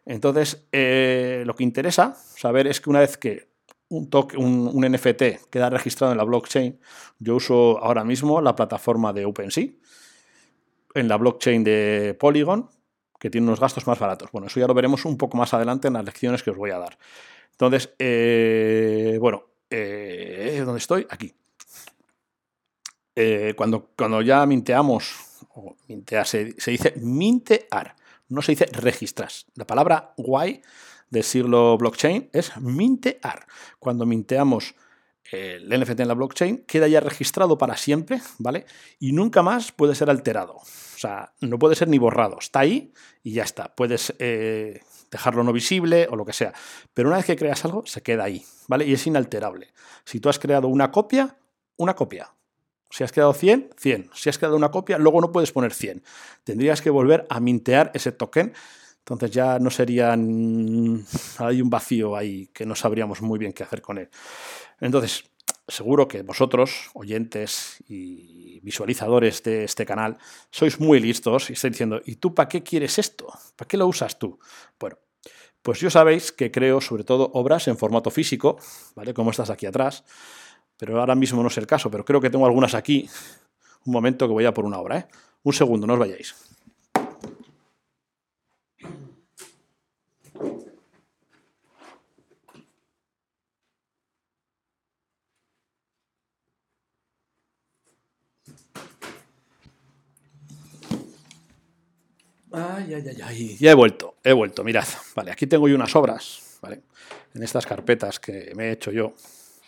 Entonces, 0.06 0.66
eh, 0.72 1.42
lo 1.44 1.54
que 1.54 1.64
interesa 1.64 2.14
saber 2.14 2.66
es 2.66 2.80
que 2.80 2.90
una 2.90 3.00
vez 3.00 3.16
que 3.16 3.48
un, 3.88 4.08
un, 4.36 4.92
NFT 4.92 5.50
queda 5.50 5.68
registrado 5.70 6.12
en 6.12 6.18
la 6.18 6.24
blockchain, 6.24 6.80
yo 7.18 7.36
uso 7.36 7.78
ahora 7.82 8.04
mismo 8.04 8.40
la 8.40 8.56
plataforma 8.56 9.12
de 9.12 9.26
OpenSea, 9.26 9.68
en 10.94 11.08
la 11.08 11.16
blockchain 11.16 11.62
de 11.62 12.16
Polygon, 12.18 12.70
que 13.18 13.28
tiene 13.28 13.46
unos 13.46 13.60
gastos 13.60 13.86
más 13.86 13.98
baratos. 13.98 14.30
Bueno, 14.32 14.46
eso 14.46 14.60
ya 14.60 14.66
lo 14.66 14.74
veremos 14.74 15.04
un 15.04 15.18
poco 15.18 15.36
más 15.36 15.52
adelante 15.52 15.88
en 15.88 15.94
las 15.94 16.04
lecciones 16.04 16.42
que 16.42 16.50
os 16.50 16.56
voy 16.56 16.70
a 16.70 16.78
dar. 16.78 16.96
Entonces, 17.52 17.92
eh, 17.98 19.18
bueno, 19.20 19.44
eh, 19.68 20.62
¿dónde 20.64 20.78
estoy? 20.78 21.06
Aquí. 21.10 21.34
cuando, 23.56 23.90
cuando 23.96 24.22
ya 24.22 24.46
minteamos 24.46 25.31
o 25.54 25.76
mintear, 25.88 26.26
se, 26.26 26.54
dice 26.66 26.94
mintear, 26.96 27.96
no 28.28 28.42
se 28.42 28.52
dice 28.52 28.66
registrar. 28.72 29.30
La 29.54 29.66
palabra 29.66 30.14
guay 30.16 30.62
del 31.10 31.24
siglo 31.24 31.76
blockchain 31.76 32.30
es 32.32 32.56
mintear. 32.58 33.46
Cuando 33.78 34.06
minteamos 34.06 34.74
el 35.30 35.68
NFT 35.68 36.00
en 36.00 36.08
la 36.08 36.14
blockchain, 36.14 36.64
queda 36.66 36.88
ya 36.88 37.00
registrado 37.00 37.56
para 37.58 37.76
siempre, 37.76 38.20
¿vale? 38.38 38.66
Y 38.98 39.12
nunca 39.12 39.42
más 39.42 39.72
puede 39.72 39.94
ser 39.94 40.10
alterado. 40.10 40.56
O 40.56 40.98
sea, 40.98 41.32
no 41.40 41.58
puede 41.58 41.74
ser 41.74 41.88
ni 41.88 41.98
borrado. 41.98 42.38
Está 42.38 42.60
ahí 42.60 42.92
y 43.22 43.32
ya 43.32 43.42
está. 43.42 43.74
Puedes 43.74 44.14
eh, 44.18 44.82
dejarlo 45.10 45.44
no 45.44 45.52
visible 45.52 46.06
o 46.10 46.16
lo 46.16 46.24
que 46.24 46.32
sea. 46.32 46.52
Pero 46.92 47.08
una 47.08 47.18
vez 47.18 47.26
que 47.26 47.36
creas 47.36 47.64
algo, 47.64 47.84
se 47.86 48.02
queda 48.02 48.24
ahí, 48.24 48.44
¿vale? 48.68 48.86
Y 48.86 48.92
es 48.92 49.06
inalterable. 49.06 49.72
Si 50.04 50.20
tú 50.20 50.28
has 50.28 50.38
creado 50.38 50.68
una 50.68 50.90
copia, 50.90 51.36
una 51.76 51.94
copia. 51.94 52.32
Si 52.92 53.02
has 53.02 53.10
creado 53.10 53.32
100, 53.32 53.70
100. 53.78 54.10
Si 54.12 54.28
has 54.28 54.36
creado 54.36 54.54
una 54.54 54.70
copia, 54.70 54.98
luego 54.98 55.22
no 55.22 55.32
puedes 55.32 55.50
poner 55.50 55.72
100. 55.72 56.04
Tendrías 56.44 56.82
que 56.82 56.90
volver 56.90 57.26
a 57.30 57.40
mintear 57.40 57.90
ese 57.94 58.12
token. 58.12 58.52
Entonces 58.98 59.30
ya 59.30 59.58
no 59.58 59.70
sería... 59.70 60.12
Hay 60.12 61.62
un 61.62 61.70
vacío 61.70 62.14
ahí 62.14 62.48
que 62.52 62.66
no 62.66 62.74
sabríamos 62.74 63.22
muy 63.22 63.38
bien 63.38 63.54
qué 63.54 63.62
hacer 63.62 63.80
con 63.80 63.96
él. 63.96 64.10
Entonces, 64.78 65.24
seguro 65.66 66.06
que 66.06 66.20
vosotros, 66.20 66.90
oyentes 66.92 67.82
y 67.88 68.60
visualizadores 68.60 69.42
de 69.42 69.64
este 69.64 69.86
canal, 69.86 70.18
sois 70.50 70.78
muy 70.78 71.00
listos 71.00 71.48
y 71.48 71.54
estáis 71.54 71.72
diciendo, 71.72 72.02
¿y 72.04 72.16
tú 72.16 72.34
para 72.34 72.50
qué 72.50 72.62
quieres 72.62 72.98
esto? 72.98 73.26
¿Para 73.56 73.68
qué 73.68 73.78
lo 73.78 73.86
usas 73.86 74.18
tú? 74.18 74.38
Bueno, 74.78 74.98
pues 75.62 75.80
yo 75.80 75.88
sabéis 75.88 76.30
que 76.30 76.50
creo 76.50 76.82
sobre 76.82 77.04
todo 77.04 77.30
obras 77.32 77.68
en 77.68 77.78
formato 77.78 78.10
físico, 78.10 78.58
¿vale? 78.94 79.14
Como 79.14 79.30
estás 79.30 79.48
aquí 79.48 79.64
atrás 79.64 80.04
pero 80.82 80.98
ahora 80.98 81.14
mismo 81.14 81.40
no 81.42 81.46
es 81.46 81.56
el 81.58 81.66
caso, 81.68 81.88
pero 81.92 82.04
creo 82.04 82.20
que 82.20 82.28
tengo 82.28 82.44
algunas 82.44 82.74
aquí. 82.74 83.08
Un 83.84 83.92
momento 83.92 84.26
que 84.26 84.32
voy 84.32 84.44
a 84.46 84.52
por 84.52 84.64
una 84.64 84.80
hora, 84.80 84.98
¿eh? 84.98 85.06
Un 85.44 85.52
segundo, 85.52 85.86
no 85.86 85.92
os 85.92 85.98
vayáis. 86.00 86.34
Ay, 102.50 102.94
ay, 102.94 103.04
ay, 103.06 103.22
ay. 103.22 103.56
Ya 103.60 103.70
he 103.70 103.74
vuelto, 103.74 104.16
he 104.24 104.32
vuelto, 104.32 104.64
mirad. 104.64 104.88
Vale, 105.14 105.30
aquí 105.30 105.46
tengo 105.46 105.68
yo 105.68 105.76
unas 105.76 105.94
obras, 105.94 106.58
¿vale? 106.60 106.82
En 107.34 107.44
estas 107.44 107.66
carpetas 107.66 108.18
que 108.18 108.52
me 108.56 108.64
he 108.64 108.72
hecho 108.72 108.90
yo. 108.90 109.14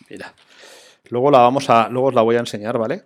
Mira. 0.09 0.35
Luego 1.09 1.31
la 1.31 1.39
vamos 1.39 1.69
a, 1.69 1.89
luego 1.89 2.07
os 2.09 2.13
la 2.13 2.21
voy 2.21 2.35
a 2.35 2.39
enseñar, 2.39 2.77
¿vale? 2.77 3.03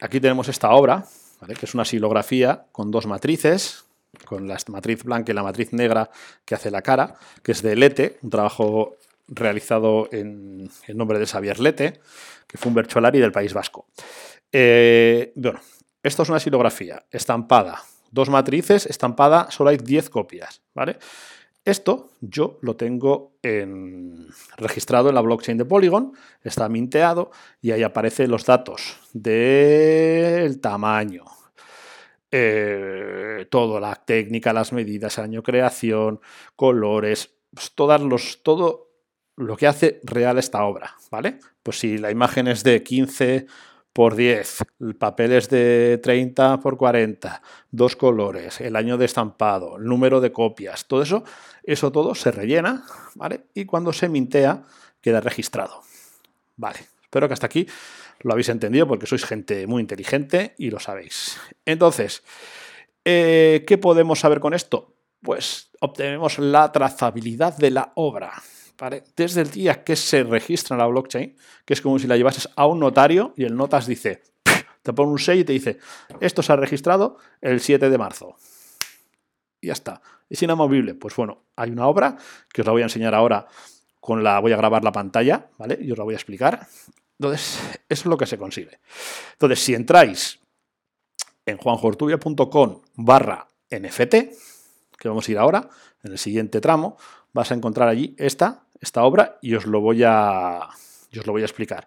Aquí 0.00 0.20
tenemos 0.20 0.48
esta 0.48 0.70
obra, 0.70 1.04
¿vale? 1.40 1.54
que 1.54 1.66
es 1.66 1.74
una 1.74 1.84
silografía 1.84 2.66
con 2.72 2.90
dos 2.90 3.06
matrices, 3.06 3.84
con 4.24 4.48
la 4.48 4.58
matriz 4.68 5.04
blanca 5.04 5.32
y 5.32 5.34
la 5.34 5.42
matriz 5.42 5.72
negra 5.72 6.10
que 6.44 6.54
hace 6.54 6.70
la 6.70 6.82
cara, 6.82 7.14
que 7.42 7.52
es 7.52 7.62
de 7.62 7.76
Lete, 7.76 8.18
un 8.22 8.30
trabajo 8.30 8.96
realizado 9.28 10.08
en 10.12 10.70
el 10.86 10.96
nombre 10.96 11.18
de 11.18 11.26
Xavier 11.26 11.60
Lete, 11.60 12.00
que 12.46 12.58
fue 12.58 12.68
un 12.68 12.74
Bercholari 12.74 13.18
del 13.18 13.32
País 13.32 13.54
Vasco. 13.54 13.86
Eh, 14.50 15.32
bueno, 15.36 15.60
esto 16.02 16.22
es 16.22 16.28
una 16.28 16.40
silografía 16.40 17.04
estampada, 17.10 17.82
dos 18.10 18.28
matrices, 18.28 18.86
estampada, 18.86 19.50
solo 19.50 19.70
hay 19.70 19.78
10 19.78 20.10
copias, 20.10 20.60
¿vale? 20.74 20.98
Esto 21.64 22.10
yo 22.20 22.58
lo 22.60 22.74
tengo 22.74 23.36
registrado 24.56 25.08
en 25.08 25.14
la 25.14 25.20
blockchain 25.20 25.58
de 25.58 25.64
Polygon, 25.64 26.12
está 26.42 26.68
minteado 26.68 27.30
y 27.60 27.70
ahí 27.70 27.84
aparecen 27.84 28.30
los 28.30 28.44
datos 28.44 28.98
del 29.12 30.60
tamaño, 30.60 31.24
eh, 32.32 33.46
todo, 33.48 33.78
la 33.78 33.94
técnica, 33.94 34.52
las 34.52 34.72
medidas, 34.72 35.18
año 35.18 35.42
creación, 35.42 36.20
colores, 36.56 37.32
pues 37.54 37.72
los, 38.00 38.42
todo 38.42 38.90
lo 39.36 39.56
que 39.56 39.68
hace 39.68 40.00
real 40.02 40.38
esta 40.38 40.64
obra, 40.64 40.96
¿vale? 41.10 41.38
Pues 41.62 41.78
si 41.78 41.98
la 41.98 42.10
imagen 42.10 42.48
es 42.48 42.64
de 42.64 42.82
15 42.82 43.46
por 43.92 44.16
10, 44.16 44.64
el 44.80 44.96
papel 44.96 45.32
es 45.32 45.50
de 45.50 46.00
30 46.02 46.60
por 46.60 46.76
40, 46.76 47.42
dos 47.70 47.94
colores, 47.96 48.60
el 48.60 48.76
año 48.76 48.96
de 48.96 49.04
estampado, 49.04 49.76
el 49.76 49.84
número 49.84 50.20
de 50.20 50.32
copias, 50.32 50.86
todo 50.86 51.02
eso, 51.02 51.24
eso 51.62 51.92
todo 51.92 52.14
se 52.14 52.30
rellena, 52.30 52.84
¿vale? 53.14 53.46
Y 53.54 53.66
cuando 53.66 53.92
se 53.92 54.08
mintea 54.08 54.62
queda 55.00 55.20
registrado. 55.20 55.82
Vale, 56.56 56.78
espero 57.02 57.28
que 57.28 57.34
hasta 57.34 57.46
aquí 57.46 57.66
lo 58.20 58.32
habéis 58.32 58.48
entendido 58.48 58.86
porque 58.86 59.06
sois 59.06 59.24
gente 59.24 59.66
muy 59.66 59.82
inteligente 59.82 60.54
y 60.56 60.70
lo 60.70 60.78
sabéis. 60.78 61.38
Entonces, 61.66 62.22
eh, 63.04 63.64
¿qué 63.66 63.78
podemos 63.78 64.20
saber 64.20 64.40
con 64.40 64.54
esto? 64.54 64.94
Pues 65.20 65.70
obtenemos 65.80 66.38
la 66.38 66.72
trazabilidad 66.72 67.56
de 67.56 67.70
la 67.70 67.92
obra. 67.96 68.32
Desde 69.16 69.42
el 69.42 69.50
día 69.50 69.84
que 69.84 69.96
se 69.96 70.24
registra 70.24 70.76
la 70.76 70.86
blockchain, 70.86 71.36
que 71.64 71.74
es 71.74 71.80
como 71.80 71.98
si 71.98 72.06
la 72.06 72.16
llevases 72.16 72.48
a 72.56 72.66
un 72.66 72.80
notario 72.80 73.32
y 73.36 73.44
el 73.44 73.56
notas 73.56 73.86
dice, 73.86 74.22
te 74.82 74.92
pone 74.92 75.12
un 75.12 75.18
sello 75.18 75.42
y 75.42 75.44
te 75.44 75.52
dice, 75.52 75.78
esto 76.20 76.42
se 76.42 76.52
ha 76.52 76.56
registrado 76.56 77.18
el 77.40 77.60
7 77.60 77.88
de 77.88 77.98
marzo. 77.98 78.36
Y 79.60 79.68
ya 79.68 79.74
está. 79.74 80.02
¿Es 80.28 80.42
inamovible? 80.42 80.94
Pues 80.94 81.14
bueno, 81.14 81.44
hay 81.56 81.70
una 81.70 81.86
obra 81.86 82.16
que 82.52 82.62
os 82.62 82.66
la 82.66 82.72
voy 82.72 82.82
a 82.82 82.86
enseñar 82.86 83.14
ahora 83.14 83.46
con 84.00 84.24
la, 84.24 84.40
voy 84.40 84.52
a 84.52 84.56
grabar 84.56 84.82
la 84.82 84.90
pantalla, 84.90 85.48
¿vale? 85.58 85.78
Y 85.80 85.92
os 85.92 85.98
la 85.98 86.04
voy 86.04 86.14
a 86.14 86.16
explicar. 86.16 86.66
Entonces, 87.18 87.60
eso 87.88 88.02
es 88.02 88.06
lo 88.06 88.16
que 88.16 88.26
se 88.26 88.36
consigue. 88.36 88.80
Entonces, 89.34 89.60
si 89.60 89.74
entráis 89.74 90.40
en 91.46 91.56
juanjortubia.com 91.56 92.82
barra 92.96 93.46
NFT, 93.70 94.14
que 94.98 95.08
vamos 95.08 95.28
a 95.28 95.32
ir 95.32 95.38
ahora, 95.38 95.68
en 96.02 96.12
el 96.12 96.18
siguiente 96.18 96.60
tramo, 96.60 96.96
vas 97.32 97.50
a 97.50 97.54
encontrar 97.54 97.88
allí 97.88 98.14
esta 98.18 98.64
esta 98.82 99.04
obra 99.04 99.38
y 99.40 99.54
os 99.54 99.64
lo 99.64 99.80
voy 99.80 100.02
a, 100.04 100.68
os 101.16 101.26
lo 101.26 101.32
voy 101.32 101.42
a 101.42 101.46
explicar. 101.46 101.86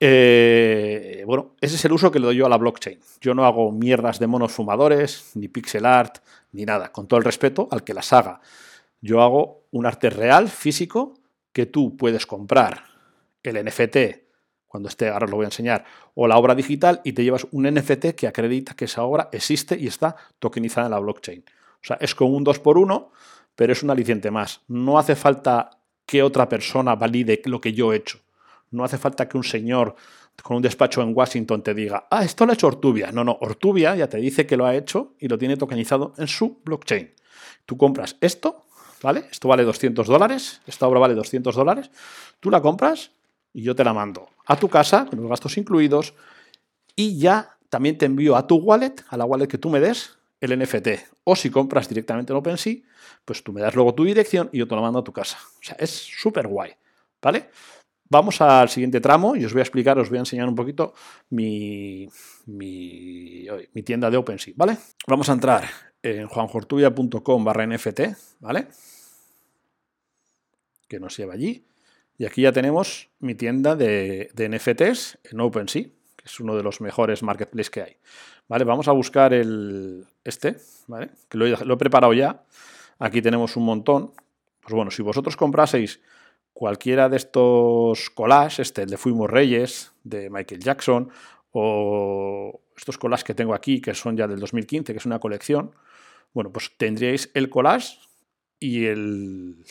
Eh, 0.00 1.22
bueno, 1.26 1.54
ese 1.60 1.76
es 1.76 1.84
el 1.84 1.92
uso 1.92 2.10
que 2.10 2.18
le 2.18 2.26
doy 2.26 2.36
yo 2.36 2.46
a 2.46 2.48
la 2.48 2.56
blockchain. 2.56 2.98
Yo 3.20 3.34
no 3.34 3.44
hago 3.44 3.70
mierdas 3.70 4.18
de 4.18 4.26
monos 4.26 4.52
fumadores, 4.52 5.32
ni 5.34 5.48
pixel 5.48 5.86
art, 5.86 6.18
ni 6.52 6.64
nada, 6.64 6.90
con 6.90 7.06
todo 7.06 7.18
el 7.18 7.24
respeto 7.24 7.68
al 7.70 7.84
que 7.84 7.94
las 7.94 8.12
haga. 8.12 8.40
Yo 9.00 9.22
hago 9.22 9.66
un 9.70 9.86
arte 9.86 10.10
real, 10.10 10.48
físico, 10.48 11.14
que 11.52 11.66
tú 11.66 11.96
puedes 11.96 12.26
comprar 12.26 12.84
el 13.42 13.62
NFT, 13.64 13.96
cuando 14.66 14.88
esté, 14.88 15.08
ahora 15.08 15.26
os 15.26 15.30
lo 15.30 15.36
voy 15.36 15.44
a 15.44 15.48
enseñar, 15.48 15.84
o 16.14 16.26
la 16.26 16.36
obra 16.36 16.54
digital 16.54 17.00
y 17.04 17.12
te 17.12 17.24
llevas 17.24 17.46
un 17.52 17.70
NFT 17.70 18.14
que 18.16 18.26
acredita 18.26 18.74
que 18.74 18.86
esa 18.86 19.04
obra 19.04 19.28
existe 19.32 19.78
y 19.78 19.86
está 19.86 20.16
tokenizada 20.38 20.86
en 20.86 20.92
la 20.92 20.98
blockchain. 20.98 21.44
O 21.46 21.84
sea, 21.86 21.96
es 22.00 22.14
como 22.14 22.36
un 22.36 22.44
2 22.44 22.58
por 22.58 22.78
1 22.78 23.12
pero 23.56 23.72
es 23.72 23.82
un 23.82 23.90
aliciente 23.90 24.30
más. 24.30 24.60
No 24.68 24.98
hace 24.98 25.16
falta 25.16 25.70
que 26.04 26.22
otra 26.22 26.48
persona 26.48 26.94
valide 26.94 27.42
lo 27.46 27.60
que 27.60 27.72
yo 27.72 27.92
he 27.92 27.96
hecho. 27.96 28.20
No 28.70 28.84
hace 28.84 28.98
falta 28.98 29.28
que 29.28 29.36
un 29.36 29.44
señor 29.44 29.96
con 30.42 30.58
un 30.58 30.62
despacho 30.62 31.02
en 31.02 31.16
Washington 31.16 31.62
te 31.62 31.74
diga, 31.74 32.06
ah, 32.10 32.22
esto 32.22 32.44
lo 32.44 32.52
ha 32.52 32.54
hecho 32.54 32.66
Ortubia. 32.66 33.10
No, 33.10 33.24
no, 33.24 33.38
Ortubia 33.40 33.96
ya 33.96 34.08
te 34.08 34.18
dice 34.18 34.46
que 34.46 34.56
lo 34.56 34.66
ha 34.66 34.74
hecho 34.74 35.14
y 35.18 35.28
lo 35.28 35.38
tiene 35.38 35.56
tokenizado 35.56 36.12
en 36.18 36.28
su 36.28 36.60
blockchain. 36.64 37.12
Tú 37.64 37.76
compras 37.76 38.16
esto, 38.20 38.66
¿vale? 39.02 39.24
Esto 39.30 39.48
vale 39.48 39.64
200 39.64 40.06
dólares, 40.06 40.60
esta 40.66 40.86
obra 40.86 41.00
vale 41.00 41.14
200 41.14 41.54
dólares, 41.54 41.90
tú 42.40 42.50
la 42.50 42.60
compras 42.60 43.10
y 43.52 43.62
yo 43.62 43.74
te 43.74 43.82
la 43.82 43.94
mando 43.94 44.28
a 44.46 44.56
tu 44.56 44.68
casa, 44.68 45.06
con 45.06 45.20
los 45.20 45.28
gastos 45.28 45.56
incluidos, 45.56 46.14
y 46.94 47.18
ya 47.18 47.56
también 47.68 47.98
te 47.98 48.06
envío 48.06 48.36
a 48.36 48.46
tu 48.46 48.56
wallet, 48.56 48.94
a 49.08 49.16
la 49.16 49.24
wallet 49.24 49.48
que 49.48 49.58
tú 49.58 49.70
me 49.70 49.80
des, 49.80 50.15
el 50.40 50.58
NFT. 50.58 50.88
O 51.24 51.36
si 51.36 51.50
compras 51.50 51.88
directamente 51.88 52.32
en 52.32 52.38
OpenSea, 52.38 52.76
pues 53.24 53.42
tú 53.42 53.52
me 53.52 53.60
das 53.60 53.74
luego 53.74 53.94
tu 53.94 54.04
dirección 54.04 54.48
y 54.52 54.58
yo 54.58 54.68
te 54.68 54.74
lo 54.74 54.82
mando 54.82 54.98
a 54.98 55.04
tu 55.04 55.12
casa. 55.12 55.38
O 55.60 55.62
sea, 55.62 55.76
es 55.78 55.90
súper 55.90 56.46
guay, 56.46 56.72
¿vale? 57.20 57.48
Vamos 58.08 58.40
al 58.40 58.68
siguiente 58.68 59.00
tramo 59.00 59.34
y 59.34 59.44
os 59.44 59.52
voy 59.52 59.60
a 59.60 59.62
explicar, 59.64 59.98
os 59.98 60.08
voy 60.08 60.18
a 60.18 60.20
enseñar 60.20 60.48
un 60.48 60.54
poquito 60.54 60.94
mi, 61.30 62.08
mi, 62.46 63.46
tienda 63.84 64.10
de 64.10 64.16
OpenSea, 64.16 64.54
¿vale? 64.56 64.76
Vamos 65.08 65.28
a 65.28 65.32
entrar 65.32 65.64
en 66.02 66.28
juanjortuya.com 66.28 67.44
barra 67.44 67.66
NFT, 67.66 68.00
¿vale? 68.40 68.68
Que 70.86 71.00
nos 71.00 71.16
lleva 71.16 71.34
allí. 71.34 71.66
Y 72.16 72.24
aquí 72.24 72.42
ya 72.42 72.52
tenemos 72.52 73.10
mi 73.18 73.34
tienda 73.34 73.74
de, 73.74 74.30
de 74.34 74.48
NFTs 74.48 75.18
en 75.24 75.40
OpenSea, 75.40 75.86
es 76.26 76.40
uno 76.40 76.54
de 76.56 76.62
los 76.62 76.80
mejores 76.80 77.22
marketplaces 77.22 77.70
que 77.70 77.82
hay. 77.82 77.96
¿Vale? 78.48 78.64
Vamos 78.64 78.86
a 78.88 78.92
buscar 78.92 79.32
el, 79.32 80.06
este, 80.22 80.56
¿vale? 80.86 81.10
Que 81.28 81.38
lo 81.38 81.74
he 81.74 81.76
preparado 81.76 82.12
ya 82.12 82.44
Aquí 82.98 83.20
tenemos 83.20 83.56
un 83.56 83.64
montón. 83.64 84.12
Pues 84.60 84.74
bueno, 84.74 84.90
si 84.90 85.02
vosotros 85.02 85.36
compraseis 85.36 86.00
cualquiera 86.52 87.08
de 87.08 87.18
estos 87.18 88.10
collages, 88.10 88.60
este, 88.60 88.82
el 88.82 88.90
de 88.90 88.96
Fuimos 88.96 89.30
Reyes, 89.30 89.92
de 90.02 90.30
Michael 90.30 90.62
Jackson, 90.62 91.10
o 91.52 92.60
estos 92.76 92.98
collages 92.98 93.24
que 93.24 93.34
tengo 93.34 93.54
aquí, 93.54 93.80
que 93.80 93.94
son 93.94 94.16
ya 94.16 94.26
del 94.26 94.40
2015, 94.40 94.92
que 94.92 94.98
es 94.98 95.06
una 95.06 95.18
colección, 95.18 95.72
bueno, 96.32 96.50
pues 96.50 96.72
tendríais 96.76 97.30
el 97.34 97.48
collage 97.50 97.98
y 98.58 98.86
el, 98.86 99.64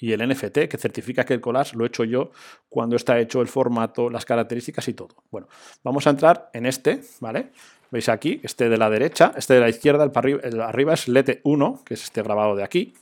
y 0.00 0.12
el 0.12 0.26
NFT 0.26 0.68
que 0.68 0.78
certifica 0.78 1.24
que 1.24 1.34
el 1.34 1.40
collage 1.40 1.76
lo 1.76 1.84
he 1.84 1.88
hecho 1.88 2.04
yo 2.04 2.30
cuando 2.68 2.96
está 2.96 3.18
hecho 3.18 3.40
el 3.40 3.48
formato, 3.48 4.10
las 4.10 4.24
características 4.24 4.86
y 4.88 4.94
todo. 4.94 5.08
Bueno, 5.30 5.48
vamos 5.82 6.06
a 6.06 6.10
entrar 6.10 6.50
en 6.52 6.66
este, 6.66 7.02
¿vale? 7.20 7.50
Veis 7.90 8.08
aquí, 8.08 8.40
este 8.42 8.68
de 8.68 8.76
la 8.76 8.90
derecha, 8.90 9.32
este 9.36 9.54
de 9.54 9.60
la 9.60 9.68
izquierda, 9.68 10.04
el, 10.04 10.60
arriba, 10.60 10.94
es 10.94 11.08
Lete 11.08 11.40
1, 11.44 11.82
que 11.84 11.94
es 11.94 12.04
este 12.04 12.22
grabado 12.22 12.54
de 12.54 12.62
aquí. 12.62 12.94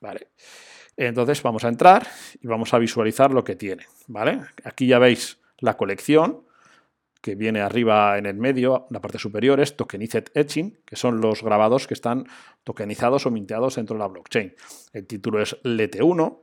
Vale. 0.00 0.28
Entonces 0.96 1.42
vamos 1.42 1.64
a 1.64 1.68
entrar 1.68 2.06
y 2.40 2.46
vamos 2.46 2.74
a 2.74 2.78
visualizar 2.78 3.30
lo 3.30 3.44
que 3.44 3.56
tiene. 3.56 3.86
¿vale? 4.08 4.40
Aquí 4.64 4.86
ya 4.86 4.98
veis 4.98 5.38
la 5.58 5.76
colección 5.76 6.47
que 7.20 7.34
viene 7.34 7.60
arriba 7.60 8.16
en 8.18 8.26
el 8.26 8.36
medio, 8.36 8.86
la 8.90 9.00
parte 9.00 9.18
superior 9.18 9.60
es 9.60 9.76
Tokenized 9.76 10.26
Etching, 10.34 10.78
que 10.84 10.96
son 10.96 11.20
los 11.20 11.42
grabados 11.42 11.86
que 11.86 11.94
están 11.94 12.26
tokenizados 12.64 13.26
o 13.26 13.30
minteados 13.30 13.76
dentro 13.76 13.94
de 13.94 14.00
la 14.00 14.08
blockchain. 14.08 14.54
El 14.92 15.06
título 15.06 15.42
es 15.42 15.56
Lete 15.64 16.02
1, 16.02 16.40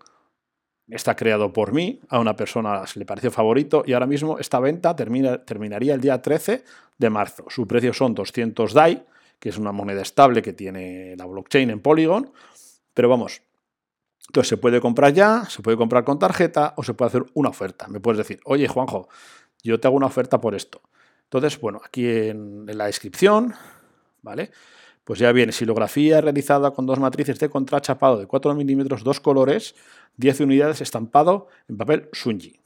está 0.89 1.15
creado 1.15 1.53
por 1.53 1.73
mí, 1.73 2.01
a 2.09 2.19
una 2.19 2.35
persona 2.35 2.85
se 2.87 2.99
le 2.99 3.05
pareció 3.05 3.31
favorito 3.31 3.83
y 3.85 3.93
ahora 3.93 4.05
mismo 4.05 4.37
esta 4.37 4.59
venta 4.59 4.95
termina, 4.95 5.43
terminaría 5.45 5.93
el 5.93 6.01
día 6.01 6.21
13 6.21 6.63
de 6.97 7.09
marzo. 7.09 7.45
Su 7.49 7.67
precio 7.67 7.93
son 7.93 8.13
200 8.13 8.73
DAI, 8.73 9.05
que 9.39 9.49
es 9.49 9.57
una 9.57 9.71
moneda 9.71 10.01
estable 10.01 10.41
que 10.41 10.53
tiene 10.53 11.15
la 11.17 11.25
blockchain 11.25 11.69
en 11.69 11.79
Polygon, 11.79 12.31
pero 12.93 13.09
vamos, 13.09 13.41
entonces 14.27 14.49
se 14.49 14.57
puede 14.57 14.81
comprar 14.81 15.13
ya, 15.13 15.45
se 15.45 15.61
puede 15.61 15.77
comprar 15.77 16.03
con 16.03 16.19
tarjeta 16.19 16.73
o 16.77 16.83
se 16.83 16.93
puede 16.93 17.09
hacer 17.09 17.25
una 17.33 17.49
oferta. 17.49 17.87
Me 17.87 17.99
puedes 17.99 18.17
decir, 18.17 18.39
oye 18.45 18.67
Juanjo, 18.67 19.07
yo 19.69 19.79
te 19.79 19.87
hago 19.87 19.97
una 19.97 20.05
oferta 20.05 20.39
por 20.39 20.55
esto. 20.55 20.81
Entonces, 21.23 21.59
bueno, 21.59 21.81
aquí 21.83 22.07
en, 22.07 22.65
la 22.65 22.85
descripción, 22.85 23.53
¿vale? 24.21 24.51
Pues 25.03 25.19
ya 25.19 25.31
viene 25.31 25.51
silografía 25.51 26.21
realizada 26.21 26.71
con 26.71 26.85
dos 26.85 26.99
matrices 26.99 27.39
de 27.39 27.49
contrachapado 27.49 28.17
de 28.17 28.27
4 28.27 28.55
milímetros, 28.55 29.03
dos 29.03 29.19
colores, 29.19 29.75
10 30.17 30.41
unidades 30.41 30.81
estampado 30.81 31.47
en 31.67 31.77
papel 31.77 32.09
Sunji. 32.13 32.59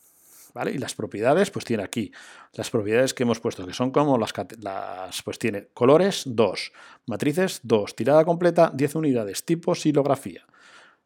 ¿Vale? 0.54 0.72
Y 0.72 0.80
las 0.80 0.96
propiedades, 0.96 1.52
pues 1.52 1.64
tiene 1.64 1.84
aquí 1.84 2.12
las 2.54 2.72
propiedades 2.72 3.14
que 3.14 3.22
hemos 3.24 3.40
puesto, 3.40 3.68
que 3.68 3.74
son 3.74 3.92
como 3.92 4.18
las, 4.18 4.34
las 4.60 5.22
pues 5.22 5.38
tiene 5.38 5.68
colores 5.74 6.24
2, 6.26 6.72
matrices 7.06 7.60
2, 7.64 7.96
tirada 7.96 8.26
completa 8.26 8.72
10 8.74 8.96
unidades, 8.96 9.46
tipo 9.46 9.76
silografía. 9.76 10.46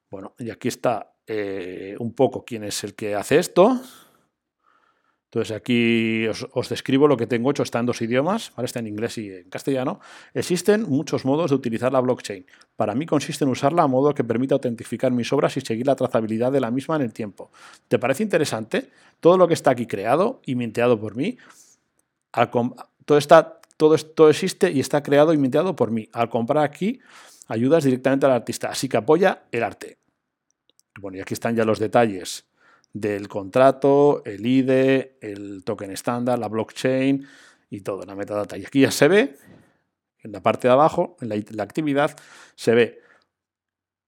Bueno, 0.10 0.34
y 0.40 0.50
aquí 0.50 0.70
está 0.70 1.14
eh, 1.28 1.96
un 2.00 2.14
poco 2.14 2.46
quién 2.46 2.64
es 2.64 2.84
el 2.84 2.94
que 2.96 3.16
hace 3.16 3.38
esto, 3.38 3.82
entonces 5.34 5.58
aquí 5.58 6.28
os, 6.28 6.70
describo 6.70 7.08
lo 7.08 7.18
que 7.18 7.26
tengo 7.26 7.50
hecho, 7.50 7.64
está 7.64 7.80
en 7.80 7.88
dos 7.88 8.00
idiomas, 8.04 8.52
está 8.62 8.78
en 8.78 8.86
inglés 8.86 9.18
y 9.18 9.32
en 9.32 9.50
castellano. 9.50 10.00
Existen 10.32 10.84
muchos 10.84 11.26
modos 11.26 11.50
de 11.50 11.56
utilizar 11.56 11.92
la 11.92 12.02
blockchain. 12.02 12.46
Para 12.76 12.94
mí 12.94 13.08
consiste 13.08 13.44
en 13.44 13.50
usarla 13.50 13.82
a 13.82 13.88
modo 13.88 14.14
que 14.14 14.24
permita 14.24 14.54
autentificar 14.54 15.12
mis 15.12 15.34
obras 15.34 15.58
y 15.58 15.62
seguir 15.62 15.88
la 15.88 15.96
trazabilidad 15.96 16.52
de 16.52 16.60
la 16.60 16.70
misma 16.70 16.98
en 16.98 17.02
el 17.02 17.14
tiempo. 17.14 17.50
¿Te 17.88 17.98
parece 17.98 18.22
interesante? 18.22 18.92
Todo 19.20 19.40
lo 19.40 19.48
que 19.48 19.56
está 19.56 19.72
aquí 19.72 19.88
creado 19.88 20.40
y 20.46 20.54
minteado 20.54 21.00
por 21.00 21.16
mí, 21.16 21.40
todo, 23.04 23.18
está, 23.18 23.60
todo 23.76 23.96
esto 23.96 24.30
existe 24.30 24.70
y 24.70 24.82
está 24.82 25.02
creado 25.02 25.34
y 25.34 25.40
minteado 25.40 25.76
por 25.76 25.90
mí. 25.90 26.08
Al 26.14 26.30
comprar 26.30 26.64
aquí, 26.64 27.00
ayudas 27.48 27.86
directamente 27.86 28.28
al 28.28 28.34
artista, 28.34 28.70
así 28.70 28.88
que 28.88 28.98
apoya 28.98 29.46
el 29.52 29.64
arte. 29.64 29.98
Bueno, 31.00 31.18
y 31.18 31.22
aquí 31.22 31.34
están 31.34 31.56
ya 31.56 31.66
los 31.66 31.80
detalles 31.80 32.46
del 32.94 33.28
contrato, 33.28 34.24
el 34.24 34.46
IDE, 34.46 35.18
el 35.22 35.64
token 35.64 35.92
estándar, 35.92 36.38
la 36.38 36.48
blockchain 36.48 37.28
y 37.70 37.82
todo, 37.82 38.06
la 38.06 38.16
metadata. 38.16 38.58
Y 38.58 38.66
aquí 38.66 38.82
ya 38.82 38.92
se 38.92 39.08
ve, 39.08 39.36
en 40.24 40.32
la 40.32 40.42
parte 40.42 40.68
de 40.68 40.74
abajo, 40.74 41.18
en 41.20 41.30
la, 41.30 41.64
actividad, 41.64 42.16
se 42.56 42.74
ve 42.74 43.02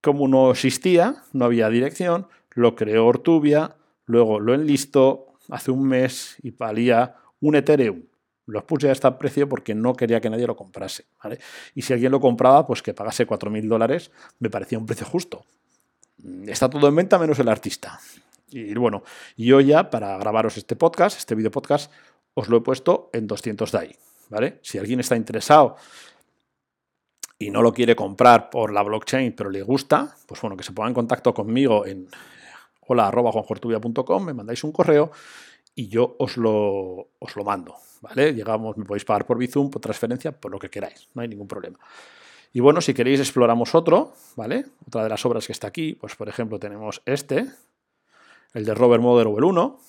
cómo 0.01 0.27
no 0.27 0.51
existía, 0.51 1.23
no 1.33 1.45
había 1.45 1.69
dirección, 1.69 2.27
lo 2.51 2.75
creó 2.75 3.07
Ortubia, 3.07 3.75
luego 4.05 4.39
lo 4.39 4.53
enlistó 4.53 5.33
hace 5.49 5.71
un 5.71 5.87
mes 5.87 6.37
y 6.43 6.51
valía 6.51 7.15
un 7.41 7.55
Ethereum. 7.55 8.03
Lo 8.47 8.65
puse 8.67 8.89
a 8.89 8.91
este 8.91 9.11
precio 9.13 9.49
porque 9.49 9.73
no 9.73 9.95
quería 9.95 10.21
que 10.21 10.29
nadie 10.29 10.45
lo 10.45 10.55
comprase. 10.55 11.05
Y 11.73 11.81
si 11.81 11.93
alguien 11.93 12.11
lo 12.11 12.19
compraba, 12.19 12.67
pues 12.67 12.83
que 12.83 12.93
pagase 12.93 13.25
4.000 13.25 13.67
dólares, 13.67 14.11
me 14.37 14.51
parecía 14.51 14.77
un 14.77 14.85
precio 14.85 15.07
justo. 15.07 15.43
Está 16.45 16.69
todo 16.69 16.87
en 16.87 16.95
venta 16.95 17.17
menos 17.17 17.39
el 17.39 17.49
artista. 17.49 17.99
Y 18.49 18.73
bueno, 18.75 19.03
yo 19.37 19.59
ya 19.59 19.89
para 19.89 20.17
grabaros 20.17 20.57
este 20.57 20.75
podcast, 20.75 21.17
este 21.17 21.35
video 21.35 21.51
podcast, 21.51 21.91
os 22.33 22.47
lo 22.49 22.57
he 22.57 22.61
puesto 22.61 23.09
en 23.13 23.27
200 23.27 23.71
DAI. 23.71 23.95
¿vale? 24.29 24.59
Si 24.61 24.77
alguien 24.77 24.99
está 24.99 25.15
interesado 25.15 25.75
y 27.37 27.49
no 27.49 27.61
lo 27.61 27.73
quiere 27.73 27.95
comprar 27.95 28.49
por 28.49 28.71
la 28.71 28.83
blockchain, 28.83 29.33
pero 29.33 29.49
le 29.49 29.61
gusta, 29.61 30.15
pues 30.27 30.41
bueno, 30.41 30.55
que 30.55 30.63
se 30.63 30.71
ponga 30.71 30.89
en 30.89 30.93
contacto 30.93 31.33
conmigo 31.33 31.85
en 31.85 32.07
hola.juanjortubia.com, 32.87 34.23
me 34.23 34.33
mandáis 34.33 34.63
un 34.63 34.71
correo 34.71 35.11
y 35.73 35.87
yo 35.87 36.15
os 36.19 36.37
lo, 36.37 37.09
os 37.19 37.35
lo 37.35 37.43
mando, 37.43 37.75
¿vale? 38.01 38.33
Llegamos, 38.33 38.77
me 38.77 38.85
podéis 38.85 39.03
pagar 39.03 39.25
por 39.25 39.37
Bizum, 39.37 39.69
por 39.69 39.81
transferencia, 39.81 40.31
por 40.31 40.51
lo 40.51 40.59
que 40.59 40.69
queráis, 40.69 41.09
no 41.13 41.21
hay 41.21 41.27
ningún 41.27 41.47
problema. 41.47 41.77
Y 42.53 42.61
bueno, 42.61 42.79
si 42.79 42.93
queréis 42.93 43.19
exploramos 43.19 43.75
otro, 43.75 44.13
¿vale? 44.37 44.65
Otra 44.87 45.03
de 45.03 45.09
las 45.09 45.25
obras 45.25 45.45
que 45.45 45.51
está 45.51 45.67
aquí, 45.67 45.93
pues 45.93 46.15
por 46.15 46.29
ejemplo 46.29 46.57
tenemos 46.57 47.01
este, 47.05 47.47
el 48.55 48.63
de 48.63 48.73
Robert 48.73 49.03
Motherwell 49.03 49.43
1, 49.43 49.79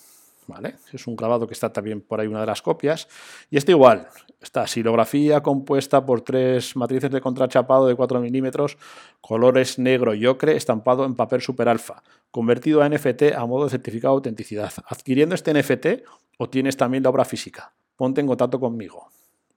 ¿vale? 0.47 0.75
Es 0.91 1.07
un 1.07 1.15
grabado 1.15 1.47
que 1.47 1.53
está 1.53 1.71
también 1.71 2.01
por 2.01 2.19
ahí 2.19 2.27
una 2.27 2.41
de 2.41 2.45
las 2.45 2.61
copias. 2.61 3.07
Y 3.49 3.57
este 3.57 3.71
igual, 3.71 4.09
esta 4.41 4.67
silografía 4.67 5.41
compuesta 5.41 6.05
por 6.05 6.21
tres 6.21 6.75
matrices 6.75 7.09
de 7.09 7.21
contrachapado 7.21 7.87
de 7.87 7.95
4 7.95 8.19
milímetros, 8.19 8.77
colores 9.21 9.79
negro 9.79 10.13
y 10.13 10.25
ocre, 10.25 10.57
estampado 10.57 11.05
en 11.05 11.15
papel 11.15 11.41
super 11.41 11.69
alfa, 11.69 12.03
convertido 12.29 12.83
a 12.83 12.89
NFT 12.89 13.33
a 13.35 13.45
modo 13.45 13.63
de 13.63 13.71
certificado 13.71 14.15
de 14.15 14.17
autenticidad. 14.17 14.73
Adquiriendo 14.85 15.33
este 15.33 15.53
NFT 15.53 16.05
obtienes 16.37 16.75
también 16.75 17.03
la 17.03 17.09
obra 17.09 17.23
física. 17.23 17.73
Ponte 17.95 18.19
en 18.19 18.27
contacto 18.27 18.59
conmigo. 18.59 19.07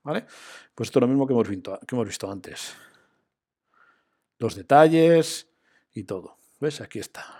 ¿Vale? 0.05 0.25
Pues 0.75 0.88
esto 0.88 0.99
es 0.99 1.02
lo 1.02 1.09
mismo 1.09 1.26
que 1.26 1.35
hemos 1.35 1.49
visto, 1.49 1.79
que 1.87 1.95
hemos 1.95 2.07
visto 2.07 2.31
antes. 2.31 2.75
Los 4.38 4.55
detalles 4.55 5.49
y 5.93 6.05
todo. 6.05 6.37
¿Ves? 6.59 6.81
Aquí 6.81 7.00
está. 7.00 7.39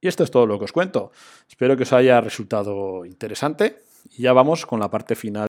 Y 0.00 0.06
esto 0.06 0.22
es 0.22 0.30
todo 0.30 0.46
lo 0.46 0.58
que 0.58 0.64
os 0.66 0.72
cuento. 0.72 1.10
Espero 1.48 1.76
que 1.76 1.82
os 1.82 1.92
haya 1.92 2.20
resultado 2.20 3.04
interesante. 3.04 3.82
Y 4.16 4.22
ya 4.22 4.32
vamos 4.32 4.64
con 4.64 4.78
la 4.78 4.88
parte 4.90 5.16
final. 5.16 5.48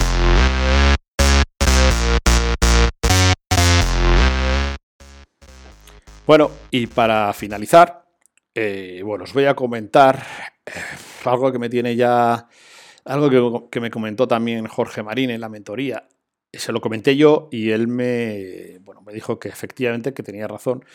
Bueno, 6.25 6.51
y 6.71 6.87
para 6.87 7.33
finalizar, 7.33 8.05
eh, 8.53 9.01
bueno, 9.03 9.23
os 9.23 9.33
voy 9.33 9.45
a 9.45 9.55
comentar 9.55 10.23
eh, 10.65 10.71
algo 11.25 11.51
que 11.51 11.59
me 11.59 11.69
tiene 11.69 11.95
ya, 11.95 12.47
algo 13.05 13.29
que, 13.29 13.69
que, 13.71 13.79
me 13.79 13.89
comentó 13.89 14.27
también 14.27 14.67
Jorge 14.67 15.01
Marín 15.01 15.31
en 15.31 15.41
la 15.41 15.49
mentoría. 15.49 16.07
Se 16.53 16.71
lo 16.71 16.81
comenté 16.81 17.15
yo 17.15 17.49
y 17.51 17.71
él 17.71 17.87
me, 17.87 18.79
bueno, 18.81 19.01
me 19.01 19.13
dijo 19.13 19.39
que 19.39 19.49
efectivamente 19.49 20.13
que 20.13 20.23
tenía 20.23 20.47
razón. 20.47 20.85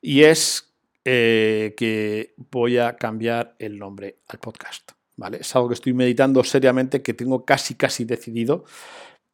Y 0.00 0.22
es 0.22 0.69
eh, 1.04 1.74
que 1.76 2.34
voy 2.50 2.78
a 2.78 2.96
cambiar 2.96 3.56
el 3.58 3.78
nombre 3.78 4.18
al 4.28 4.38
podcast. 4.38 4.92
¿vale? 5.16 5.38
Es 5.40 5.54
algo 5.56 5.68
que 5.68 5.74
estoy 5.74 5.92
meditando 5.92 6.42
seriamente, 6.44 7.02
que 7.02 7.14
tengo 7.14 7.44
casi, 7.44 7.74
casi 7.74 8.04
decidido, 8.04 8.64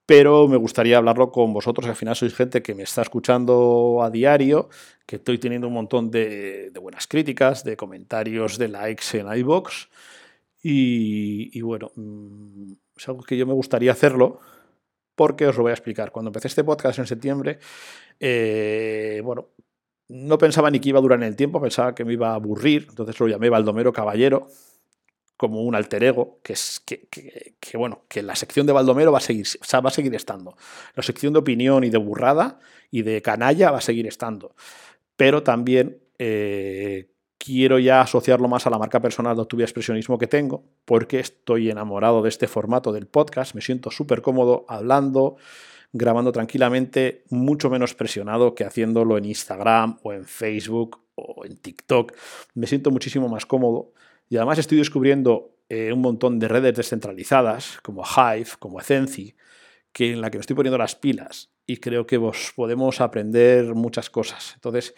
pero 0.07 0.47
me 0.47 0.57
gustaría 0.57 0.99
hablarlo 0.99 1.33
con 1.33 1.53
vosotros, 1.53 1.85
que 1.85 1.91
al 1.91 1.97
final 1.97 2.15
sois 2.15 2.35
gente 2.35 2.63
que 2.63 2.75
me 2.75 2.85
está 2.85 3.03
escuchando 3.03 4.01
a 4.03 4.11
diario, 4.11 4.69
que 5.05 5.17
estoy 5.17 5.39
teniendo 5.39 5.67
un 5.67 5.75
montón 5.75 6.11
de, 6.13 6.73
buenas 6.81 7.09
críticas, 7.09 7.65
de 7.65 7.77
comentarios, 7.77 8.57
de 8.57 8.69
likes 8.69 9.19
en 9.19 9.27
iBox. 9.39 9.89
Y, 10.63 11.61
bueno, 11.61 11.93
mm, 11.97 12.73
es 12.97 13.09
algo 13.09 13.23
que 13.23 13.37
yo 13.37 13.47
me 13.47 13.53
gustaría 13.53 13.93
hacerlo, 13.93 14.41
porque 15.17 15.47
os 15.47 15.57
lo 15.57 15.63
voy 15.63 15.71
a 15.71 15.75
explicar. 15.75 16.13
Cuando 16.13 16.29
empecé 16.31 16.49
este 16.49 16.65
podcast 16.65 16.99
en 17.01 17.07
septiembre, 17.07 17.59
eh, 18.21 19.21
bueno, 19.25 19.49
no 20.09 20.39
pensaba 20.39 20.71
ni 20.71 20.81
que 20.81 20.91
iba 20.91 20.99
a 20.99 21.03
durar 21.03 21.19
en 21.19 21.25
el 21.25 21.37
tiempo, 21.37 21.61
pensaba 21.61 21.95
que 21.95 22.05
me 22.05 22.13
iba 22.13 22.31
a 22.31 22.35
aburrir, 22.35 22.87
entonces 22.89 23.19
lo 23.19 23.29
llamé 23.29 23.51
Baldomero 23.51 23.93
Caballero, 23.93 24.49
como 25.37 25.63
un 25.63 25.75
alter 25.75 26.03
ego, 26.03 26.41
que 26.43 26.55
es 26.55 26.81
que, 26.81 27.77
bueno, 27.77 28.05
que 28.09 28.23
la 28.23 28.35
sección 28.37 28.67
de 28.67 28.73
Baldomero 28.73 29.13
va 29.13 29.19
a 29.19 29.21
seguir, 29.21 29.47
va 29.75 29.89
a 29.89 29.93
seguir 29.93 30.15
estando. 30.15 30.57
La 30.95 31.03
sección 31.03 31.33
de 31.33 31.41
opinión 31.41 31.85
y 31.85 31.91
de 31.91 31.99
burrada 31.99 32.59
y 32.91 33.03
de 33.03 33.21
canalla 33.21 33.71
va 33.71 33.79
a 33.79 33.83
seguir 33.83 34.07
estando. 34.07 34.55
Pero 35.17 35.43
también 35.43 35.99
eh, 36.19 37.11
quiero 37.37 37.79
ya 37.79 38.01
asociarlo 38.01 38.49
más 38.49 38.67
a 38.67 38.71
la 38.71 38.79
marca 38.79 39.01
personal 39.01 39.37
de 39.37 39.43
Octubia 39.43 39.65
Expresionismo 39.65 40.17
que 40.17 40.27
tengo, 40.27 40.65
porque 40.87 41.21
estoy 41.21 41.71
enamorado 41.71 42.23
de 42.23 42.31
este 42.31 42.49
formato 42.49 42.93
del 42.93 43.07
podcast, 43.07 43.55
me 43.55 43.61
siento 43.61 43.91
súper 43.91 44.23
cómodo 44.23 44.65
hablando, 44.69 45.37
grabando 45.97 46.33
tranquilamente, 46.33 47.25
mucho 47.31 47.71
menos 47.71 47.95
presionado 47.95 48.55
que 48.55 48.65
haciéndolo 48.65 49.19
en 49.19 49.25
Instagram 49.25 49.99
o 50.03 50.13
en 50.13 50.25
Facebook 50.25 51.01
o 51.15 51.45
en 51.45 51.57
TikTok. 51.57 52.13
Me 52.55 52.67
siento 52.67 52.91
muchísimo 52.91 53.29
más 53.29 53.47
cómodo 53.47 53.93
y 54.29 54.37
además 54.37 54.59
estoy 54.59 54.79
descubriendo 54.79 55.57
eh, 55.69 55.93
un 55.93 56.01
montón 56.01 56.39
de 56.39 56.49
redes 56.49 56.77
descentralizadas 56.77 57.79
como 57.83 58.05
Hive, 58.05 58.51
como 58.59 58.81
Ecenci, 58.81 59.35
que 59.93 60.13
en 60.13 60.21
la 60.21 60.31
que 60.31 60.39
me 60.39 60.43
estoy 60.43 60.55
poniendo 60.55 60.79
las 60.79 60.95
pilas 60.95 61.51
y 61.67 61.79
creo 61.79 62.07
que 62.07 62.19
vos 62.19 62.53
podemos 62.55 63.01
aprender 63.01 63.75
muchas 63.75 64.11
cosas. 64.11 64.53
Entonces, 64.55 64.95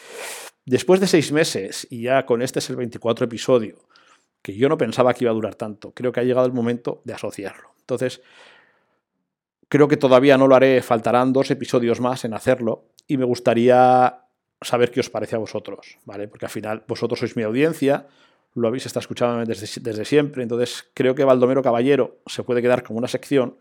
después 0.66 1.00
de 1.00 1.06
seis 1.06 1.32
meses 1.32 1.86
y 1.90 2.02
ya 2.02 2.26
con 2.26 2.42
este 2.42 2.58
es 2.58 2.68
el 2.70 2.76
24 2.76 3.24
episodio, 3.24 3.78
que 4.42 4.54
yo 4.54 4.68
no 4.68 4.76
pensaba 4.76 5.14
que 5.14 5.24
iba 5.24 5.30
a 5.30 5.34
durar 5.34 5.54
tanto, 5.54 5.92
creo 5.92 6.12
que 6.12 6.20
ha 6.20 6.24
llegado 6.24 6.46
el 6.46 6.52
momento 6.52 7.00
de 7.04 7.14
asociarlo. 7.14 7.70
Entonces, 7.80 8.22
Creo 9.68 9.88
que 9.88 9.96
todavía 9.96 10.38
no 10.38 10.46
lo 10.46 10.54
haré, 10.54 10.80
faltarán 10.82 11.32
dos 11.32 11.50
episodios 11.50 12.00
más 12.00 12.24
en 12.24 12.32
hacerlo 12.32 12.86
y 13.06 13.18
me 13.18 13.24
gustaría 13.24 14.20
saber 14.62 14.90
qué 14.90 15.00
os 15.00 15.10
parece 15.10 15.36
a 15.36 15.38
vosotros, 15.38 15.98
¿vale? 16.04 16.26
Porque 16.26 16.46
al 16.46 16.50
final 16.50 16.84
vosotros 16.88 17.20
sois 17.20 17.36
mi 17.36 17.42
audiencia, 17.42 18.06
lo 18.54 18.66
habéis 18.68 18.86
estado 18.86 19.02
escuchando 19.02 19.44
desde, 19.44 19.80
desde 19.80 20.04
siempre, 20.04 20.42
entonces 20.42 20.90
creo 20.94 21.14
que 21.14 21.24
Baldomero 21.24 21.62
Caballero 21.62 22.18
se 22.26 22.42
puede 22.42 22.62
quedar 22.62 22.82
como 22.82 22.98
una 22.98 23.08
sección 23.08 23.58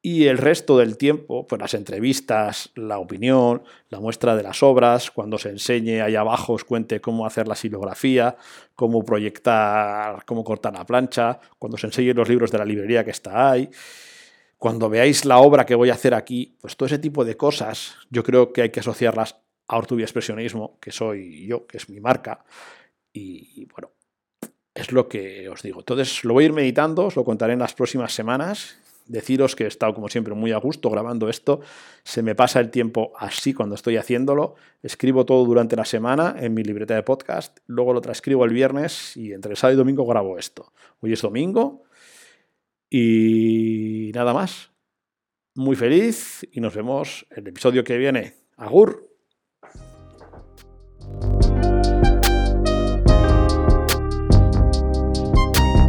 y 0.00 0.26
el 0.26 0.38
resto 0.38 0.78
del 0.78 0.96
tiempo, 0.96 1.46
pues 1.46 1.60
las 1.60 1.74
entrevistas, 1.74 2.70
la 2.76 2.98
opinión, 2.98 3.62
la 3.88 3.98
muestra 3.98 4.36
de 4.36 4.44
las 4.44 4.62
obras, 4.62 5.10
cuando 5.10 5.38
se 5.38 5.48
enseñe 5.48 6.00
ahí 6.00 6.14
abajo 6.14 6.52
os 6.52 6.64
cuente 6.64 7.00
cómo 7.00 7.26
hacer 7.26 7.48
la 7.48 7.56
silografía, 7.56 8.36
cómo 8.76 9.04
proyectar, 9.04 10.24
cómo 10.24 10.44
cortar 10.44 10.74
la 10.74 10.86
plancha, 10.86 11.40
cuando 11.58 11.78
se 11.78 11.88
enseñen 11.88 12.16
los 12.16 12.28
libros 12.28 12.52
de 12.52 12.58
la 12.58 12.64
librería 12.64 13.04
que 13.04 13.10
está 13.10 13.50
ahí 13.50 13.68
cuando 14.58 14.90
veáis 14.90 15.24
la 15.24 15.38
obra 15.38 15.64
que 15.64 15.76
voy 15.76 15.90
a 15.90 15.94
hacer 15.94 16.14
aquí, 16.14 16.56
pues 16.60 16.76
todo 16.76 16.88
ese 16.88 16.98
tipo 16.98 17.24
de 17.24 17.36
cosas, 17.36 17.94
yo 18.10 18.24
creo 18.24 18.52
que 18.52 18.62
hay 18.62 18.70
que 18.70 18.80
asociarlas 18.80 19.36
a 19.68 19.78
Ortubia 19.78 20.04
Expresionismo, 20.04 20.78
que 20.80 20.90
soy 20.90 21.46
yo, 21.46 21.66
que 21.66 21.76
es 21.76 21.88
mi 21.88 22.00
marca, 22.00 22.44
y, 23.12 23.66
bueno, 23.66 23.90
es 24.74 24.92
lo 24.92 25.08
que 25.08 25.48
os 25.48 25.62
digo. 25.62 25.80
Entonces 25.80 26.24
lo 26.24 26.34
voy 26.34 26.44
a 26.44 26.46
ir 26.46 26.52
meditando, 26.52 27.06
os 27.06 27.16
lo 27.16 27.24
contaré 27.24 27.52
en 27.52 27.58
las 27.60 27.74
próximas 27.74 28.12
semanas. 28.12 28.78
Deciros 29.06 29.56
que 29.56 29.64
he 29.64 29.66
estado, 29.66 29.94
como 29.94 30.08
siempre, 30.08 30.34
muy 30.34 30.52
a 30.52 30.58
gusto 30.58 30.90
grabando 30.90 31.28
esto. 31.28 31.60
Se 32.04 32.22
me 32.22 32.34
pasa 32.34 32.60
el 32.60 32.70
tiempo 32.70 33.12
así 33.18 33.54
cuando 33.54 33.74
estoy 33.74 33.96
haciéndolo. 33.96 34.54
Escribo 34.82 35.24
todo 35.24 35.44
durante 35.46 35.76
la 35.76 35.86
semana 35.86 36.36
en 36.38 36.52
mi 36.52 36.62
libreta 36.62 36.94
de 36.94 37.02
podcast. 37.02 37.58
Luego 37.66 37.94
lo 37.94 38.02
transcribo 38.02 38.44
el 38.44 38.52
viernes 38.52 39.16
y 39.16 39.32
entre 39.32 39.56
sábado 39.56 39.74
y 39.74 39.78
domingo 39.78 40.04
grabo 40.04 40.38
esto. 40.38 40.72
Hoy 41.00 41.14
es 41.14 41.22
domingo, 41.22 41.84
y 42.90 44.10
nada 44.14 44.32
más. 44.32 44.72
Muy 45.54 45.76
feliz 45.76 46.46
y 46.52 46.60
nos 46.60 46.74
vemos 46.74 47.26
en 47.30 47.42
el 47.44 47.48
episodio 47.48 47.84
que 47.84 47.98
viene. 47.98 48.34
Agur. 48.56 49.07